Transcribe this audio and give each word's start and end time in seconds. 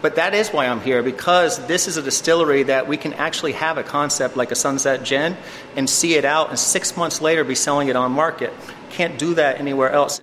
But 0.00 0.14
that 0.14 0.32
is 0.32 0.50
why 0.50 0.66
I'm 0.66 0.80
here 0.80 1.02
because 1.02 1.66
this 1.66 1.88
is 1.88 1.96
a 1.96 2.02
distillery 2.02 2.62
that 2.64 2.86
we 2.86 2.96
can 2.96 3.14
actually 3.14 3.52
have 3.52 3.78
a 3.78 3.82
concept 3.82 4.36
like 4.36 4.52
a 4.52 4.54
Sunset 4.54 5.02
Gin 5.02 5.36
and 5.76 5.90
see 5.90 6.14
it 6.14 6.24
out 6.24 6.50
and 6.50 6.58
six 6.58 6.96
months 6.96 7.20
later 7.20 7.42
be 7.42 7.56
selling 7.56 7.88
it 7.88 7.96
on 7.96 8.12
market. 8.12 8.52
Can't 8.90 9.18
do 9.18 9.34
that 9.34 9.58
anywhere 9.58 9.90
else. 9.90 10.20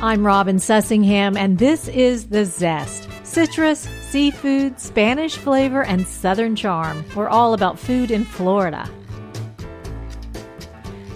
I'm 0.00 0.24
Robin 0.24 0.58
Sussingham, 0.58 1.36
and 1.36 1.58
this 1.58 1.88
is 1.88 2.28
The 2.28 2.44
Zest 2.44 3.08
citrus, 3.24 3.80
seafood, 3.80 4.80
Spanish 4.80 5.36
flavor, 5.36 5.82
and 5.82 6.06
southern 6.06 6.56
charm. 6.56 7.04
We're 7.14 7.28
all 7.28 7.52
about 7.52 7.78
food 7.78 8.10
in 8.10 8.24
Florida. 8.24 8.88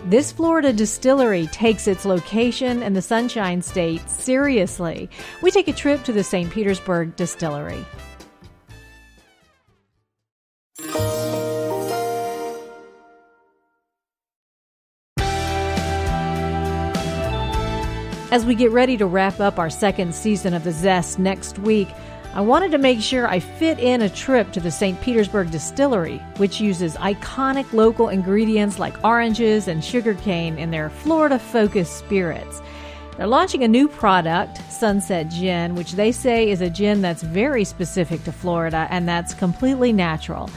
This 0.05 0.33
Florida 0.33 0.73
distillery 0.73 1.47
takes 1.47 1.87
its 1.87 2.05
location 2.05 2.83
in 2.83 2.93
the 2.93 3.01
Sunshine 3.01 3.63
State 3.63 4.11
seriously. 4.11 5.09
We 5.43 5.53
take 5.53 5.69
a 5.69 5.73
trip 5.73 6.03
to 6.03 6.13
the 6.13 6.25
St. 6.25 6.51
Petersburg 6.51 7.15
distillery. 7.15 7.85
As 18.33 18.45
we 18.45 18.57
get 18.57 18.73
ready 18.73 18.97
to 18.97 19.07
wrap 19.07 19.39
up 19.39 19.59
our 19.59 19.71
second 19.71 20.15
season 20.15 20.53
of 20.53 20.65
The 20.65 20.73
Zest 20.73 21.21
next 21.21 21.61
week, 21.61 21.89
I 22.35 22.41
wanted 22.41 22.71
to 22.71 22.79
make 22.79 23.03
sure 23.03 23.29
I 23.29 23.41
fit 23.41 23.79
in 23.79 24.01
a 24.01 24.09
trip 24.09 24.53
to 24.53 24.61
the 24.61 24.71
St. 24.71 24.99
Petersburg 25.03 25.51
distillery, 25.51 26.17
which 26.39 26.63
uses 26.63 26.97
iconic 26.97 27.71
local 27.75 28.09
ingredients 28.09 28.79
like 28.79 29.05
oranges 29.05 29.69
and 29.69 29.85
sugarcane 29.85 30.57
in 30.57 30.71
their 30.71 30.89
Florida 30.89 31.39
focused 31.39 31.99
spirits. 31.99 32.63
They're 33.19 33.27
launching 33.27 33.65
a 33.65 33.69
new 33.69 33.87
product, 33.87 34.63
Sunset 34.73 35.29
Gin, 35.29 35.75
which 35.75 35.93
they 35.93 36.11
say 36.11 36.51
is 36.51 36.63
a 36.63 36.71
gin 36.71 37.03
that's 37.03 37.23
very 37.23 37.65
specific 37.65 38.25
to 38.25 38.33
Florida 38.33 38.87
and 38.89 39.07
that's 39.07 39.35
completely 39.35 39.93
natural. 39.93 40.49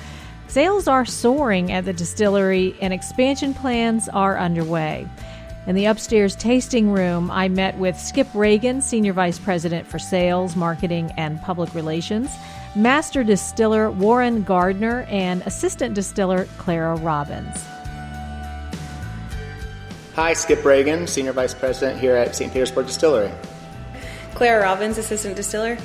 Sales 0.48 0.88
are 0.88 1.04
soaring 1.04 1.74
at 1.74 1.84
the 1.84 1.92
distillery 1.92 2.74
and 2.80 2.94
expansion 2.94 3.54
plans 3.54 4.08
are 4.08 4.38
underway. 4.38 5.06
In 5.68 5.74
the 5.74 5.86
upstairs 5.86 6.36
tasting 6.36 6.92
room, 6.92 7.32
I 7.32 7.48
met 7.48 7.76
with 7.80 8.00
Skip 8.00 8.28
Ragan, 8.34 8.84
Senior 8.84 9.14
Vice 9.14 9.40
President 9.40 9.88
for 9.88 9.98
Sales, 9.98 10.56
Marketing, 10.56 11.12
and 11.18 11.42
Public 11.42 11.74
Relations, 11.74 12.30
Master 12.76 13.24
Distiller 13.24 13.90
Warren 13.90 14.44
Gardner, 14.44 15.08
and 15.10 15.42
Assistant 15.48 15.96
Distiller 15.96 16.48
Clara 16.60 16.96
Robbins. 16.98 17.64
Hi, 20.14 20.34
Skip 20.34 20.60
Ragan, 20.60 21.10
Senior 21.10 21.34
Vice 21.34 21.56
President 21.56 22.00
here 22.00 22.16
at 22.16 22.36
St. 22.36 22.54
Petersburg 22.54 22.86
Distillery. 22.86 23.32
Clara 24.36 24.62
Robbins, 24.62 25.00
Assistant 25.00 25.36
Distiller. 25.36 25.80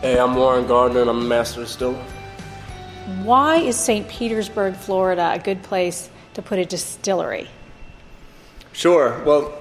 Hey, 0.00 0.18
I'm 0.18 0.34
Warren 0.34 0.66
Gardner 0.66 1.02
and 1.02 1.10
I'm 1.10 1.18
a 1.18 1.24
Master 1.24 1.60
Distiller. 1.60 2.02
Why 3.22 3.56
is 3.56 3.76
St. 3.76 4.08
Petersburg, 4.08 4.76
Florida 4.76 5.32
a 5.34 5.38
good 5.38 5.62
place 5.62 6.08
to 6.32 6.40
put 6.40 6.58
a 6.58 6.64
distillery? 6.64 7.50
Sure. 8.72 9.22
Well, 9.26 9.52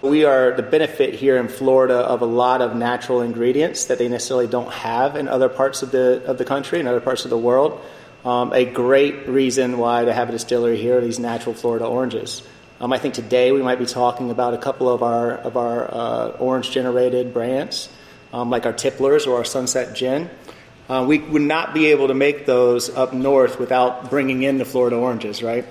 we 0.00 0.24
are 0.24 0.52
the 0.52 0.62
benefit 0.62 1.14
here 1.14 1.36
in 1.38 1.48
Florida 1.48 1.96
of 1.96 2.22
a 2.22 2.26
lot 2.26 2.62
of 2.62 2.76
natural 2.76 3.20
ingredients 3.20 3.86
that 3.86 3.98
they 3.98 4.06
necessarily 4.06 4.46
don't 4.46 4.72
have 4.72 5.16
in 5.16 5.26
other 5.26 5.48
parts 5.48 5.82
of 5.82 5.90
the 5.90 6.22
of 6.24 6.38
the 6.38 6.44
country 6.44 6.78
and 6.78 6.88
other 6.88 7.00
parts 7.00 7.24
of 7.24 7.30
the 7.30 7.38
world. 7.38 7.80
Um, 8.24 8.52
a 8.52 8.64
great 8.64 9.28
reason 9.28 9.76
why 9.76 10.04
to 10.04 10.12
have 10.12 10.28
a 10.28 10.32
distillery 10.32 10.76
here 10.76 10.98
are 10.98 11.00
these 11.00 11.18
natural 11.18 11.52
Florida 11.52 11.84
oranges. 11.84 12.46
Um, 12.80 12.92
I 12.92 12.98
think 12.98 13.14
today 13.14 13.50
we 13.50 13.60
might 13.60 13.80
be 13.80 13.86
talking 13.86 14.30
about 14.30 14.54
a 14.54 14.58
couple 14.58 14.88
of 14.88 15.02
our 15.02 15.32
of 15.32 15.56
our 15.56 15.92
uh, 15.92 16.28
orange 16.38 16.70
generated 16.70 17.34
brands, 17.34 17.88
um, 18.32 18.50
like 18.50 18.66
our 18.66 18.72
Tipplers 18.72 19.26
or 19.26 19.38
our 19.38 19.44
Sunset 19.44 19.96
Gin. 19.96 20.30
Uh, 20.88 21.04
we 21.06 21.18
would 21.18 21.42
not 21.42 21.74
be 21.74 21.86
able 21.86 22.06
to 22.06 22.14
make 22.14 22.46
those 22.46 22.88
up 22.88 23.12
north 23.12 23.58
without 23.58 24.10
bringing 24.10 24.44
in 24.44 24.58
the 24.58 24.64
Florida 24.64 24.94
oranges, 24.94 25.42
right? 25.42 25.66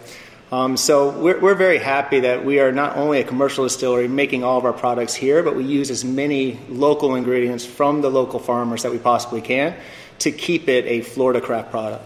Um, 0.50 0.78
so 0.78 1.10
we're, 1.10 1.40
we're 1.40 1.56
very 1.56 1.78
happy 1.78 2.22
that 2.22 2.46
we 2.46 2.60
are 2.60 2.72
not 2.72 2.96
only 2.96 3.20
a 3.20 3.24
commercial 3.24 3.66
distillery 3.66 4.08
making 4.08 4.46
all 4.46 4.58
of 4.58 4.64
our 4.64 4.72
products 4.72 5.14
here, 5.14 5.44
but 5.44 5.56
we 5.56 5.66
use 5.66 5.92
as 5.92 6.06
many 6.06 6.58
local 6.70 7.16
ingredients 7.16 7.66
from 7.66 8.02
the 8.02 8.10
local 8.10 8.40
farmers 8.40 8.84
that 8.84 8.92
we 8.92 8.98
possibly 8.98 9.42
can 9.42 9.76
to 10.20 10.32
keep 10.32 10.70
it 10.70 10.86
a 10.86 11.02
Florida 11.02 11.42
craft 11.42 11.70
product. 11.70 12.04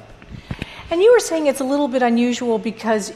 And 0.90 1.02
you 1.02 1.14
were 1.14 1.20
saying 1.20 1.46
it's 1.46 1.62
a 1.62 1.64
little 1.64 1.88
bit 1.88 2.02
unusual 2.02 2.58
because 2.58 3.14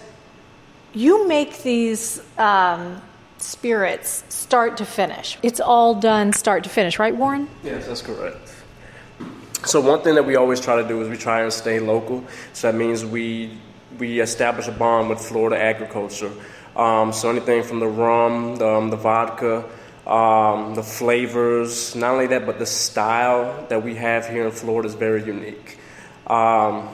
you 0.94 1.28
make 1.28 1.64
these 1.64 2.22
um, 2.38 3.02
spirits 3.40 4.24
start 4.30 4.78
to 4.78 4.86
finish. 4.86 5.40
It's 5.42 5.60
all 5.60 5.96
done 5.96 6.34
start 6.34 6.64
to 6.66 6.70
finish, 6.70 7.00
right, 7.00 7.16
Warren? 7.16 7.50
Yes, 7.64 7.88
that's 7.88 8.04
correct. 8.04 8.54
So 9.66 9.82
one 9.82 10.04
thing 10.04 10.14
that 10.16 10.24
we 10.24 10.36
always 10.36 10.60
try 10.60 10.80
to 10.80 10.88
do 10.88 11.02
is 11.02 11.10
we 11.10 11.18
try 11.18 11.42
and 11.42 11.52
stay 11.52 11.80
local. 11.80 12.24
So 12.54 12.72
that 12.72 12.78
means 12.78 13.04
we 13.04 13.58
we 13.98 14.20
establish 14.20 14.68
a 14.68 14.72
bond 14.72 15.10
with 15.10 15.20
Florida 15.20 15.62
agriculture. 15.62 16.32
Um, 16.76 17.14
so 17.14 17.30
anything 17.30 17.64
from 17.64 17.80
the 17.80 17.88
rum, 17.88 18.58
the, 18.58 18.68
um, 18.68 18.90
the 18.90 18.98
vodka, 18.98 19.66
um, 20.06 20.76
the 20.76 20.84
flavors, 20.84 21.96
not 21.96 22.12
only 22.12 22.28
that, 22.28 22.46
but 22.46 22.60
the 22.60 22.66
style 22.66 23.66
that 23.70 23.82
we 23.84 23.96
have 23.96 24.28
here 24.28 24.46
in 24.46 24.52
Florida 24.52 24.88
is 24.88 24.96
very 24.96 25.24
unique. 25.24 25.80
Um, 26.28 26.90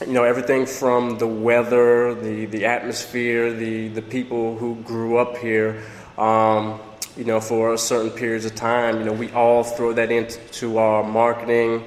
you 0.00 0.12
know, 0.12 0.24
everything 0.24 0.66
from 0.66 1.18
the 1.18 1.26
weather, 1.26 2.14
the, 2.14 2.46
the 2.46 2.66
atmosphere, 2.66 3.52
the, 3.52 3.88
the 3.88 4.02
people 4.02 4.56
who 4.56 4.76
grew 4.76 5.18
up 5.18 5.36
here, 5.36 5.82
um, 6.18 6.80
you 7.16 7.24
know, 7.24 7.40
for 7.40 7.76
certain 7.76 8.10
periods 8.10 8.44
of 8.44 8.54
time, 8.54 8.98
you 8.98 9.04
know, 9.04 9.12
we 9.12 9.30
all 9.32 9.62
throw 9.62 9.92
that 9.92 10.10
into 10.10 10.78
our 10.78 11.04
marketing. 11.04 11.84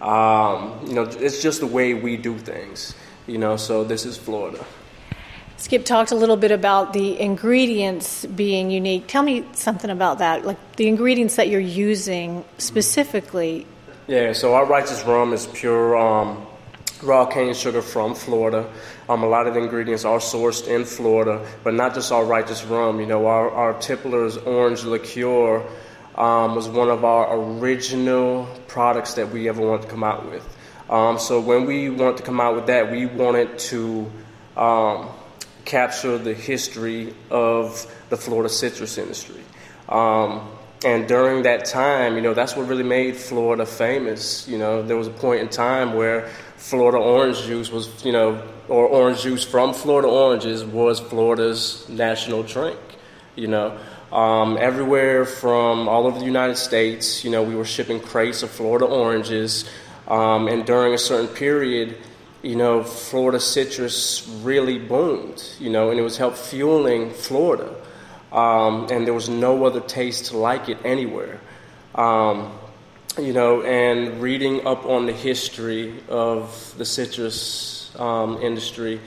Um, 0.00 0.78
you 0.86 0.94
know, 0.94 1.02
it's 1.02 1.42
just 1.42 1.60
the 1.60 1.66
way 1.66 1.94
we 1.94 2.16
do 2.16 2.38
things 2.38 2.94
you 3.26 3.38
know, 3.38 3.56
so 3.56 3.84
this 3.84 4.04
is 4.04 4.16
Florida. 4.16 4.64
Skip 5.58 5.84
talked 5.84 6.10
a 6.10 6.14
little 6.14 6.36
bit 6.36 6.50
about 6.50 6.92
the 6.92 7.18
ingredients 7.18 8.26
being 8.26 8.70
unique. 8.70 9.06
Tell 9.06 9.22
me 9.22 9.44
something 9.52 9.90
about 9.90 10.18
that, 10.18 10.44
like 10.44 10.76
the 10.76 10.86
ingredients 10.86 11.36
that 11.36 11.48
you're 11.48 11.60
using 11.60 12.44
specifically. 12.58 13.66
Yeah, 14.06 14.32
so 14.34 14.54
our 14.54 14.66
righteous 14.66 15.02
rum 15.04 15.32
is 15.32 15.46
pure 15.46 15.96
um, 15.96 16.46
raw 17.02 17.24
cane 17.24 17.54
sugar 17.54 17.82
from 17.82 18.14
Florida. 18.14 18.70
Um, 19.08 19.22
a 19.22 19.26
lot 19.26 19.46
of 19.46 19.54
the 19.54 19.60
ingredients 19.60 20.04
are 20.04 20.18
sourced 20.18 20.68
in 20.68 20.84
Florida, 20.84 21.44
but 21.64 21.74
not 21.74 21.94
just 21.94 22.12
our 22.12 22.24
righteous 22.24 22.62
rum. 22.64 23.00
You 23.00 23.06
know, 23.06 23.26
our, 23.26 23.50
our 23.50 23.74
Tippler's 23.74 24.36
orange 24.36 24.84
liqueur 24.84 25.66
um, 26.16 26.54
was 26.54 26.68
one 26.68 26.90
of 26.90 27.04
our 27.04 27.34
original 27.34 28.46
products 28.68 29.14
that 29.14 29.30
we 29.30 29.48
ever 29.48 29.66
wanted 29.66 29.82
to 29.82 29.88
come 29.88 30.04
out 30.04 30.30
with. 30.30 30.55
Um, 30.88 31.18
so 31.18 31.40
when 31.40 31.66
we 31.66 31.90
wanted 31.90 32.18
to 32.18 32.22
come 32.22 32.40
out 32.40 32.54
with 32.54 32.66
that, 32.66 32.90
we 32.90 33.06
wanted 33.06 33.58
to 33.58 34.10
um, 34.56 35.08
capture 35.64 36.16
the 36.16 36.34
history 36.34 37.14
of 37.30 37.92
the 38.08 38.16
Florida 38.16 38.48
citrus 38.48 38.98
industry. 38.98 39.40
Um, 39.88 40.48
and 40.84 41.08
during 41.08 41.42
that 41.42 41.64
time, 41.64 42.16
you 42.16 42.22
know, 42.22 42.34
that's 42.34 42.54
what 42.54 42.68
really 42.68 42.82
made 42.84 43.16
Florida 43.16 43.66
famous. 43.66 44.46
You 44.46 44.58
know, 44.58 44.82
there 44.82 44.96
was 44.96 45.08
a 45.08 45.12
point 45.12 45.40
in 45.40 45.48
time 45.48 45.94
where 45.94 46.28
Florida 46.56 46.98
orange 46.98 47.42
juice 47.42 47.70
was, 47.70 48.04
you 48.04 48.12
know, 48.12 48.42
or 48.68 48.86
orange 48.86 49.22
juice 49.22 49.44
from 49.44 49.72
Florida 49.72 50.08
oranges 50.08 50.64
was 50.64 51.00
Florida's 51.00 51.88
national 51.88 52.42
drink. 52.42 52.78
You 53.36 53.48
know, 53.48 53.78
um, 54.12 54.56
everywhere 54.58 55.24
from 55.24 55.88
all 55.88 56.06
over 56.06 56.18
the 56.18 56.24
United 56.24 56.56
States, 56.56 57.24
you 57.24 57.30
know, 57.30 57.42
we 57.42 57.54
were 57.54 57.64
shipping 57.64 58.00
crates 58.00 58.42
of 58.42 58.50
Florida 58.50 58.84
oranges. 58.84 59.64
Um, 60.08 60.48
and 60.48 60.64
during 60.64 60.94
a 60.94 60.98
certain 60.98 61.28
period, 61.28 61.96
you 62.42 62.54
know, 62.54 62.84
Florida 62.84 63.40
citrus 63.40 64.28
really 64.42 64.78
boomed, 64.78 65.42
you 65.58 65.70
know, 65.70 65.90
and 65.90 65.98
it 65.98 66.02
was 66.02 66.16
help 66.16 66.36
fueling 66.36 67.10
Florida. 67.10 67.74
Um, 68.32 68.88
and 68.90 69.06
there 69.06 69.14
was 69.14 69.28
no 69.28 69.64
other 69.64 69.80
taste 69.80 70.32
like 70.32 70.68
it 70.68 70.78
anywhere. 70.84 71.40
Um, 71.94 72.52
you 73.18 73.32
know, 73.32 73.62
and 73.62 74.20
reading 74.20 74.66
up 74.66 74.84
on 74.84 75.06
the 75.06 75.12
history 75.12 76.02
of 76.08 76.74
the 76.76 76.84
citrus 76.84 77.90
um, 77.98 78.42
industry, 78.42 79.00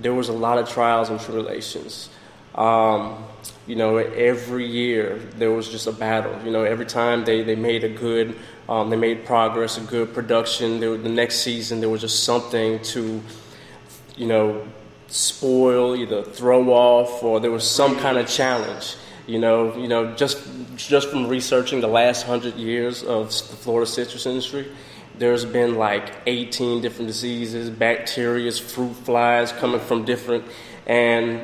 there 0.00 0.12
was 0.14 0.28
a 0.28 0.32
lot 0.32 0.58
of 0.58 0.68
trials 0.68 1.08
and 1.08 1.18
tribulations. 1.18 2.10
Um, 2.54 3.24
you 3.66 3.76
know, 3.76 3.96
every 3.96 4.66
year 4.66 5.18
there 5.36 5.50
was 5.50 5.68
just 5.68 5.86
a 5.86 5.92
battle. 5.92 6.38
You 6.44 6.52
know, 6.52 6.62
every 6.62 6.86
time 6.86 7.24
they, 7.24 7.42
they 7.42 7.56
made 7.56 7.84
a 7.84 7.88
good 7.88 8.36
um, 8.68 8.90
they 8.90 8.96
made 8.96 9.24
progress, 9.24 9.78
a 9.78 9.80
good 9.82 10.12
production. 10.12 10.80
There, 10.80 10.96
the 10.96 11.08
next 11.08 11.36
season, 11.36 11.80
there 11.80 11.88
was 11.88 12.00
just 12.00 12.24
something 12.24 12.80
to, 12.82 13.22
you 14.16 14.26
know, 14.26 14.66
spoil, 15.06 15.94
either 15.94 16.22
throw 16.22 16.70
off, 16.70 17.22
or 17.22 17.38
there 17.38 17.52
was 17.52 17.68
some 17.68 17.96
kind 17.96 18.18
of 18.18 18.28
challenge. 18.28 18.96
You 19.26 19.38
know, 19.38 19.76
you 19.76 19.88
know, 19.88 20.14
just 20.14 20.44
just 20.76 21.10
from 21.10 21.28
researching 21.28 21.80
the 21.80 21.88
last 21.88 22.24
hundred 22.24 22.56
years 22.56 23.02
of 23.02 23.28
the 23.28 23.56
Florida 23.56 23.88
citrus 23.88 24.26
industry, 24.26 24.66
there's 25.18 25.44
been 25.44 25.76
like 25.76 26.12
18 26.26 26.82
different 26.82 27.06
diseases, 27.06 27.70
bacteria, 27.70 28.50
fruit 28.52 28.94
flies 28.94 29.52
coming 29.52 29.80
from 29.80 30.04
different, 30.04 30.44
and 30.86 31.40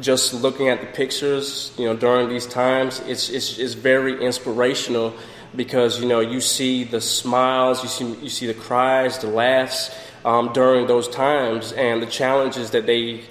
just 0.00 0.34
looking 0.34 0.68
at 0.68 0.80
the 0.80 0.86
pictures, 0.86 1.72
you 1.78 1.86
know, 1.86 1.96
during 1.96 2.28
these 2.28 2.46
times, 2.46 3.00
it's, 3.06 3.30
it's, 3.30 3.58
it's 3.58 3.74
very 3.74 4.22
inspirational 4.22 5.14
because, 5.54 6.00
you 6.00 6.06
know, 6.06 6.20
you 6.20 6.40
see 6.40 6.84
the 6.84 7.00
smiles, 7.00 7.82
you 7.82 7.88
see, 7.88 8.04
you 8.22 8.28
see 8.28 8.46
the 8.46 8.54
cries, 8.54 9.18
the 9.18 9.28
laughs 9.28 9.94
um, 10.24 10.52
during 10.52 10.86
those 10.86 11.08
times, 11.08 11.72
and 11.72 12.02
the 12.02 12.06
challenges 12.06 12.72
that 12.72 12.86
they 12.86 13.22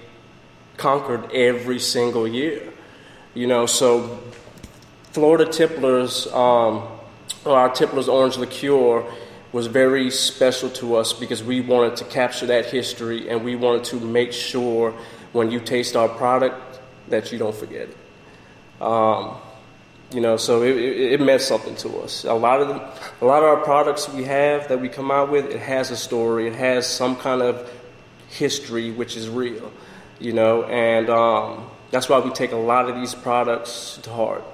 conquered 0.78 1.32
every 1.32 1.80
single 1.80 2.28
year. 2.28 2.74
You 3.36 3.48
know, 3.48 3.66
so 3.66 4.20
Florida 5.12 5.46
Tipplers, 5.46 6.26
um, 6.28 6.88
our 7.46 7.70
Tipplers 7.70 8.08
Orange 8.08 8.38
Liqueur, 8.38 9.04
was 9.52 9.68
very 9.68 10.10
special 10.10 10.70
to 10.70 10.96
us 10.96 11.14
because 11.14 11.44
we 11.44 11.62
wanted 11.62 11.96
to 11.98 12.06
capture 12.06 12.48
that 12.48 12.66
history 12.66 13.30
and 13.30 13.44
we 13.44 13.56
wanted 13.56 13.84
to 13.86 13.98
make 13.98 14.34
sure 14.34 14.94
when 15.36 15.52
you 15.52 15.60
taste 15.60 15.98
our 15.98 16.08
product 16.08 16.80
that 17.10 17.34
you 17.34 17.38
don't 17.38 17.54
forget 17.54 17.90
it. 17.90 18.82
Um, 18.82 19.36
you 20.14 20.22
know, 20.22 20.38
so 20.38 20.64
it, 20.64 20.78
it, 20.78 21.12
it, 21.14 21.22
meant 21.22 21.42
something 21.42 21.76
to 21.78 21.98
us. 22.00 22.24
A 22.24 22.34
lot 22.34 22.62
of 22.62 22.70
the, 22.70 22.76
a 23.22 23.26
lot 23.26 23.44
of 23.44 23.50
our 23.50 23.58
products 23.58 24.08
we 24.08 24.24
have 24.24 24.70
that 24.70 24.80
we 24.80 24.88
come 24.88 25.12
out 25.12 25.30
with, 25.30 25.52
it 25.52 25.60
has 25.60 25.92
a 25.92 25.98
story. 25.98 26.48
It 26.48 26.56
has 26.56 26.88
some 26.88 27.18
kind 27.18 27.42
of 27.42 27.70
history 28.30 28.92
which 28.92 29.18
is 29.18 29.28
real. 29.28 29.74
You 30.20 30.32
know, 30.32 30.64
and 30.64 31.10
um, 31.10 31.70
that's 31.92 32.08
why 32.08 32.20
we 32.20 32.32
take 32.32 32.54
a 32.54 32.64
lot 32.74 32.90
of 32.90 32.96
these 32.96 33.14
products 33.14 34.00
to 34.04 34.10
heart. 34.12 34.46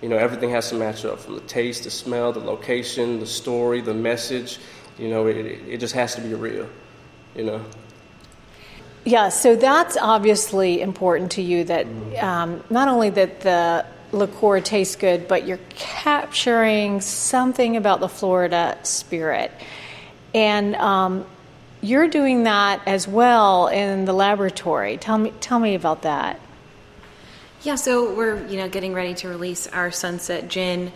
You 0.00 0.08
know, 0.08 0.16
everything 0.16 0.50
has 0.50 0.68
to 0.70 0.76
match 0.76 1.04
up 1.04 1.18
from 1.18 1.34
the 1.34 1.40
taste, 1.40 1.82
the 1.84 1.90
smell, 1.90 2.32
the 2.32 2.38
location, 2.38 3.18
the 3.18 3.26
story, 3.26 3.80
the 3.80 3.94
message. 3.94 4.60
You 4.96 5.08
know, 5.08 5.26
it, 5.26 5.36
it 5.36 5.78
just 5.78 5.94
has 5.94 6.14
to 6.14 6.20
be 6.20 6.34
real. 6.34 6.68
You 7.34 7.44
know. 7.46 7.64
Yeah, 9.04 9.30
so 9.30 9.56
that's 9.56 9.96
obviously 9.96 10.82
important 10.82 11.32
to 11.32 11.42
you 11.42 11.64
that 11.64 11.86
um, 12.20 12.62
not 12.68 12.88
only 12.88 13.10
that 13.10 13.40
the 13.40 13.86
liqueur 14.12 14.60
tastes 14.60 14.96
good, 14.96 15.26
but 15.26 15.46
you're 15.46 15.60
capturing 15.70 17.00
something 17.00 17.76
about 17.76 18.00
the 18.00 18.08
Florida 18.08 18.78
spirit. 18.82 19.52
And 20.34 20.76
um, 20.76 21.24
you're 21.80 22.08
doing 22.08 22.44
that 22.44 22.82
as 22.86 23.08
well 23.08 23.68
in 23.68 24.04
the 24.04 24.12
laboratory. 24.12 24.96
Tell 24.96 25.16
me, 25.16 25.32
tell 25.40 25.58
me 25.58 25.74
about 25.74 26.02
that. 26.02 26.40
Yeah, 27.62 27.74
so 27.74 28.14
we're 28.14 28.46
you 28.46 28.56
know 28.56 28.68
getting 28.68 28.94
ready 28.94 29.14
to 29.16 29.28
release 29.28 29.66
our 29.66 29.90
Sunset 29.90 30.48
Gin, 30.48 30.92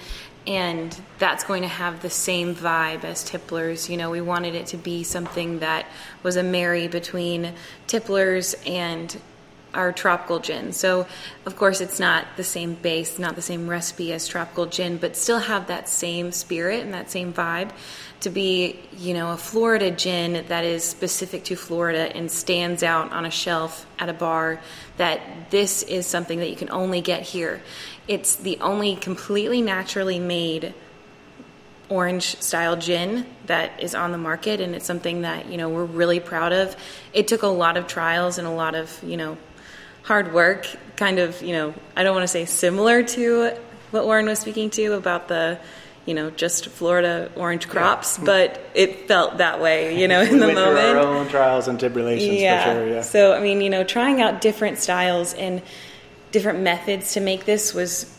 and 0.47 1.01
that's 1.19 1.45
going 1.45 1.63
to 1.63 1.69
have 1.69 2.03
the 2.03 2.11
same 2.11 2.55
vibe 2.55 3.05
as 3.05 3.25
Tipplers. 3.25 3.89
You 3.89 3.97
know, 3.97 4.11
we 4.11 4.21
wanted 4.21 4.55
it 4.55 4.67
to 4.69 4.77
be 4.77 5.03
something 5.03 5.61
that 5.61 5.87
was 6.23 6.37
a 6.37 6.43
marry 6.43 6.89
between 6.89 7.55
Tipplers 7.87 8.55
and 8.67 9.17
our 9.75 9.93
tropical 9.93 10.39
gin. 10.39 10.73
So, 10.73 11.07
of 11.47 11.57
course, 11.57 11.81
it's 11.81 12.01
not 12.01 12.27
the 12.37 12.45
same 12.45 12.75
base, 12.75 13.19
not 13.19 13.37
the 13.37 13.43
same 13.43 13.69
recipe 13.69 14.13
as 14.13 14.27
tropical 14.27 14.67
gin, 14.67 14.97
but 14.99 15.17
still 15.17 15.39
have 15.39 15.67
that 15.67 15.89
same 15.89 16.33
spirit 16.33 16.83
and 16.83 16.95
that 16.95 17.11
same 17.11 17.33
vibe 17.33 17.71
to 18.21 18.31
be, 18.31 18.81
you 18.97 19.13
know, 19.13 19.33
a 19.33 19.37
Florida 19.37 19.91
gin 19.91 20.47
that 20.49 20.65
is 20.65 20.83
specific 20.83 21.45
to 21.45 21.57
Florida 21.57 22.15
and 22.17 22.31
stands 22.31 22.83
out 22.83 23.13
on 23.13 23.27
a 23.27 23.31
shelf 23.31 23.87
at 23.99 24.09
a 24.09 24.15
bar 24.15 24.61
that 24.97 25.51
this 25.51 25.83
is 25.83 26.07
something 26.07 26.39
that 26.39 26.49
you 26.49 26.57
can 26.57 26.71
only 26.71 27.01
get 27.01 27.23
here. 27.23 27.63
It's 28.09 28.37
the 28.37 28.59
only 28.61 28.97
completely 28.97 29.61
naturally 29.61 30.19
made 30.19 30.75
orange 31.89 32.41
style 32.41 32.77
gin 32.77 33.27
that 33.47 33.83
is 33.83 33.95
on 33.95 34.11
the 34.11 34.19
market 34.19 34.61
and 34.61 34.75
it's 34.75 34.87
something 34.87 35.23
that 35.23 35.47
you 35.51 35.59
know 35.59 35.69
we're 35.69 35.85
really 35.85 36.19
proud 36.19 36.53
of 36.53 36.75
it 37.13 37.29
took 37.29 37.43
a 37.43 37.47
lot 37.47 37.77
of 37.77 37.87
trials 37.87 38.39
and 38.39 38.49
a 38.49 38.51
lot 38.51 38.75
of 38.75 39.03
you 39.03 39.17
know 39.17 39.37
hard 40.05 40.33
work, 40.33 40.69
kind 40.97 41.19
of, 41.19 41.43
you 41.43 41.53
know, 41.53 41.75
I 41.97 42.05
don't 42.05 42.15
want 42.15 42.25
to 42.25 42.29
say 42.29 42.45
similar 42.45 43.03
to 43.03 43.57
what 43.91 44.05
Warren 44.05 44.27
was 44.27 44.39
speaking 44.39 44.71
to 44.71 44.93
about 44.93 45.29
the, 45.29 45.59
you 46.07 46.15
know, 46.15 46.31
just 46.31 46.69
Florida 46.69 47.33
orange 47.37 47.69
crops, 47.69 48.19
yeah. 48.19 48.25
but 48.25 48.61
it 48.75 49.09
felt 49.09 49.39
that 49.39 49.61
way, 49.61 49.99
you 50.01 50.07
know, 50.07 50.21
in 50.21 50.39
the 50.39 50.53
moment. 50.53 50.97
our 50.97 50.99
own 50.99 51.29
trials 51.29 51.69
and 51.69 51.81
tribulations, 51.81 52.41
yeah. 52.41 52.65
Sure, 52.65 52.89
yeah. 52.89 53.01
So, 53.01 53.35
I 53.35 53.41
mean, 53.41 53.61
you 53.61 53.71
know, 53.71 53.83
trying 53.83 54.21
out 54.21 54.41
different 54.41 54.79
styles 54.79 55.35
and 55.35 55.63
different 56.33 56.61
methods 56.61 57.15
to 57.15 57.21
make 57.21 57.47
this 57.47 57.73
was 57.73 58.11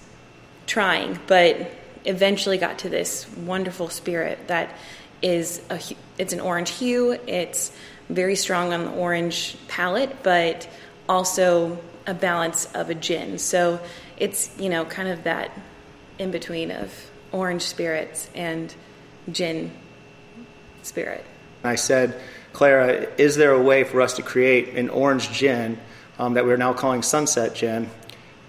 trying, 0.66 1.20
but 1.28 1.70
eventually 2.06 2.58
got 2.58 2.80
to 2.80 2.90
this 2.90 3.28
wonderful 3.38 3.90
spirit 3.90 4.40
that 4.48 4.76
is 5.22 5.62
a, 5.70 5.80
it's 6.18 6.34
an 6.34 6.40
orange 6.40 6.72
hue. 6.72 7.12
It's 7.28 7.72
very 8.10 8.36
strong 8.36 8.74
on 8.74 8.86
the 8.86 8.92
orange 8.92 9.58
palate, 9.68 10.24
but 10.24 10.68
also 11.08 11.78
a 12.08 12.14
balance 12.14 12.66
of 12.74 12.90
a 12.90 12.96
gin. 12.96 13.38
So 13.38 13.80
it's, 14.18 14.52
you 14.60 14.70
know, 14.70 14.86
kind 14.86 15.10
of 15.10 15.24
that 15.24 15.52
in 16.20 16.32
between 16.32 16.72
of 16.72 17.10
orange 17.32 17.64
spirits 17.64 18.30
and 18.36 18.74
gin 19.32 19.72
spirit. 20.84 21.26
I 21.64 21.76
said, 21.76 22.20
Clara, 22.54 23.08
is 23.18 23.36
there 23.36 23.52
a 23.52 23.62
way 23.62 23.84
for 23.84 24.02
us 24.02 24.14
to 24.14 24.22
create 24.22 24.70
an 24.78 24.90
orange 24.90 25.32
gin 25.32 25.78
um, 26.20 26.36
that 26.36 26.46
we're 26.46 26.58
now 26.58 26.74
calling 26.74 27.02
Sunset 27.02 27.56
Gin 27.56 27.90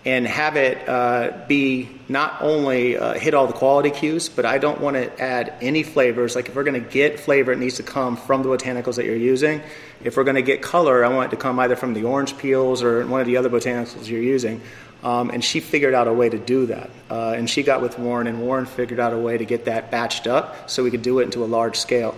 and 0.07 0.25
have 0.25 0.57
it 0.57 0.89
uh, 0.89 1.33
be 1.49 1.89
not 2.09 2.41
only 2.41 2.97
uh, 2.97 3.15
hit 3.15 3.35
all 3.35 3.49
the 3.49 3.53
quality 3.53 3.91
cues, 3.91 4.29
but 4.29 4.47
I 4.47 4.59
don't 4.59 4.81
want 4.81 4.95
to 4.95 5.21
add 5.21 5.53
any 5.61 5.83
flavors. 5.83 6.37
Like 6.37 6.49
if 6.49 6.55
we're 6.55 6.63
going 6.63 6.81
to 6.81 6.89
get 6.89 7.19
flavor, 7.19 7.51
it 7.51 7.59
needs 7.59 7.77
to 7.77 7.83
come 7.83 8.17
from 8.17 8.45
the 8.45 8.49
botanicals 8.49 8.95
that 8.95 9.05
you're 9.05 9.17
using. 9.17 9.61
If 10.05 10.17
we're 10.17 10.23
going 10.23 10.37
to 10.37 10.43
get 10.43 10.63
color, 10.63 11.05
I 11.05 11.09
want 11.09 11.33
it 11.33 11.37
to 11.37 11.43
come 11.43 11.59
either 11.59 11.75
from 11.75 11.93
the 11.93 12.05
orange 12.05 12.39
peels 12.39 12.85
or 12.85 13.05
one 13.05 13.21
of 13.21 13.27
the 13.27 13.37
other 13.37 13.51
botanicals 13.51 14.09
you're 14.09 14.23
using. 14.23 14.61
Um, 15.03 15.31
and 15.31 15.45
she 15.45 15.59
figured 15.59 15.93
out 15.93 16.07
a 16.07 16.13
way 16.13 16.29
to 16.29 16.39
do 16.39 16.67
that. 16.67 16.89
Uh, 17.11 17.35
and 17.37 17.51
she 17.51 17.65
got 17.65 17.83
with 17.83 17.99
Warren, 17.99 18.29
and 18.29 18.41
Warren 18.41 18.67
figured 18.67 19.01
out 19.01 19.13
a 19.13 19.19
way 19.19 19.37
to 19.37 19.45
get 19.45 19.65
that 19.65 19.91
batched 19.91 20.29
up 20.31 20.71
so 20.71 20.85
we 20.85 20.93
could 20.93 21.03
do 21.03 21.19
it 21.19 21.25
into 21.25 21.45
a 21.45 21.47
large 21.47 21.77
scale. 21.77 22.17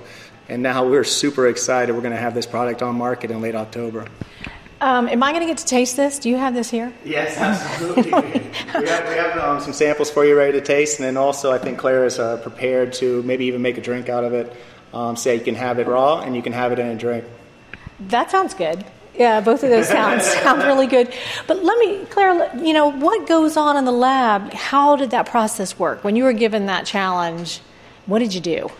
And 0.50 0.62
now 0.62 0.86
we're 0.86 1.04
super 1.04 1.48
excited. 1.48 1.94
We're 1.94 2.02
going 2.02 2.14
to 2.14 2.20
have 2.20 2.34
this 2.34 2.46
product 2.46 2.82
on 2.82 2.96
market 2.96 3.30
in 3.30 3.40
late 3.40 3.54
October. 3.54 4.08
Um, 4.80 5.08
am 5.08 5.22
I 5.22 5.32
going 5.32 5.42
to 5.42 5.46
get 5.46 5.58
to 5.58 5.64
taste 5.64 5.96
this? 5.96 6.18
Do 6.18 6.28
you 6.28 6.36
have 6.36 6.54
this 6.54 6.70
here? 6.70 6.92
Yes, 7.04 7.36
absolutely. 7.36 8.02
we 8.02 8.10
have, 8.88 9.08
we 9.08 9.14
have 9.14 9.38
um, 9.38 9.60
some 9.60 9.72
samples 9.72 10.10
for 10.10 10.24
you 10.24 10.36
ready 10.36 10.52
to 10.52 10.60
taste, 10.60 10.98
and 10.98 11.06
then 11.06 11.16
also 11.16 11.50
I 11.50 11.58
think 11.58 11.78
Claire 11.78 12.04
is 12.04 12.18
uh, 12.18 12.36
prepared 12.36 12.92
to 12.94 13.22
maybe 13.24 13.46
even 13.46 13.60
make 13.60 13.76
a 13.76 13.80
drink 13.80 14.08
out 14.08 14.22
of 14.22 14.32
it. 14.32 14.54
Um, 14.92 15.16
so 15.16 15.32
you 15.32 15.40
can 15.40 15.54
have 15.54 15.78
it 15.78 15.86
raw 15.86 16.20
and 16.20 16.34
you 16.34 16.42
can 16.42 16.52
have 16.52 16.72
it 16.72 16.78
in 16.78 16.86
a 16.86 16.96
drink. 16.96 17.24
That 18.00 18.30
sounds 18.30 18.54
good. 18.54 18.84
Yeah, 19.14 19.40
both 19.40 19.64
of 19.64 19.70
those 19.70 19.88
sounds 19.88 20.24
sound 20.32 20.62
really 20.62 20.86
good. 20.86 21.12
But 21.46 21.64
let 21.64 21.78
me, 21.78 22.04
Claire, 22.06 22.56
you 22.56 22.72
know, 22.72 22.90
what 22.90 23.26
goes 23.26 23.56
on 23.56 23.76
in 23.76 23.84
the 23.84 23.92
lab? 23.92 24.52
How 24.52 24.96
did 24.96 25.10
that 25.10 25.26
process 25.26 25.78
work? 25.78 26.04
When 26.04 26.14
you 26.14 26.24
were 26.24 26.32
given 26.32 26.66
that 26.66 26.86
challenge, 26.86 27.60
what 28.06 28.20
did 28.20 28.32
you 28.32 28.40
do? 28.40 28.70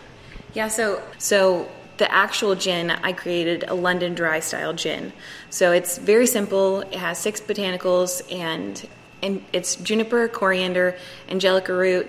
Yeah, 0.53 0.69
so 0.69 1.03
so 1.17 1.69
the 1.99 2.11
actual 2.11 2.55
gin, 2.55 2.89
I 2.89 3.13
created 3.13 3.65
a 3.67 3.75
London 3.75 4.15
dry 4.15 4.39
style 4.39 4.73
gin. 4.73 5.13
So 5.49 5.71
it's 5.71 5.97
very 5.97 6.25
simple. 6.25 6.81
It 6.81 6.95
has 6.95 7.19
six 7.19 7.39
botanicals 7.39 8.21
and 8.33 8.87
and 9.21 9.43
it's 9.51 9.75
juniper, 9.75 10.29
coriander, 10.29 10.97
angelica 11.27 11.73
root, 11.73 12.07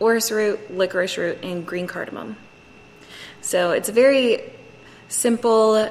orris 0.00 0.30
root, 0.30 0.74
licorice 0.74 1.18
root, 1.18 1.38
and 1.42 1.66
green 1.66 1.86
cardamom. 1.86 2.36
So 3.42 3.72
it's 3.72 3.90
a 3.90 3.92
very 3.92 4.50
simple 5.08 5.88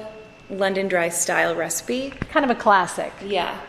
London 0.50 0.88
dry 0.88 1.10
style 1.10 1.56
recipe. 1.56 2.10
Kind 2.10 2.44
of 2.44 2.50
a 2.50 2.60
classic. 2.60 3.13
Yeah. 3.24 3.60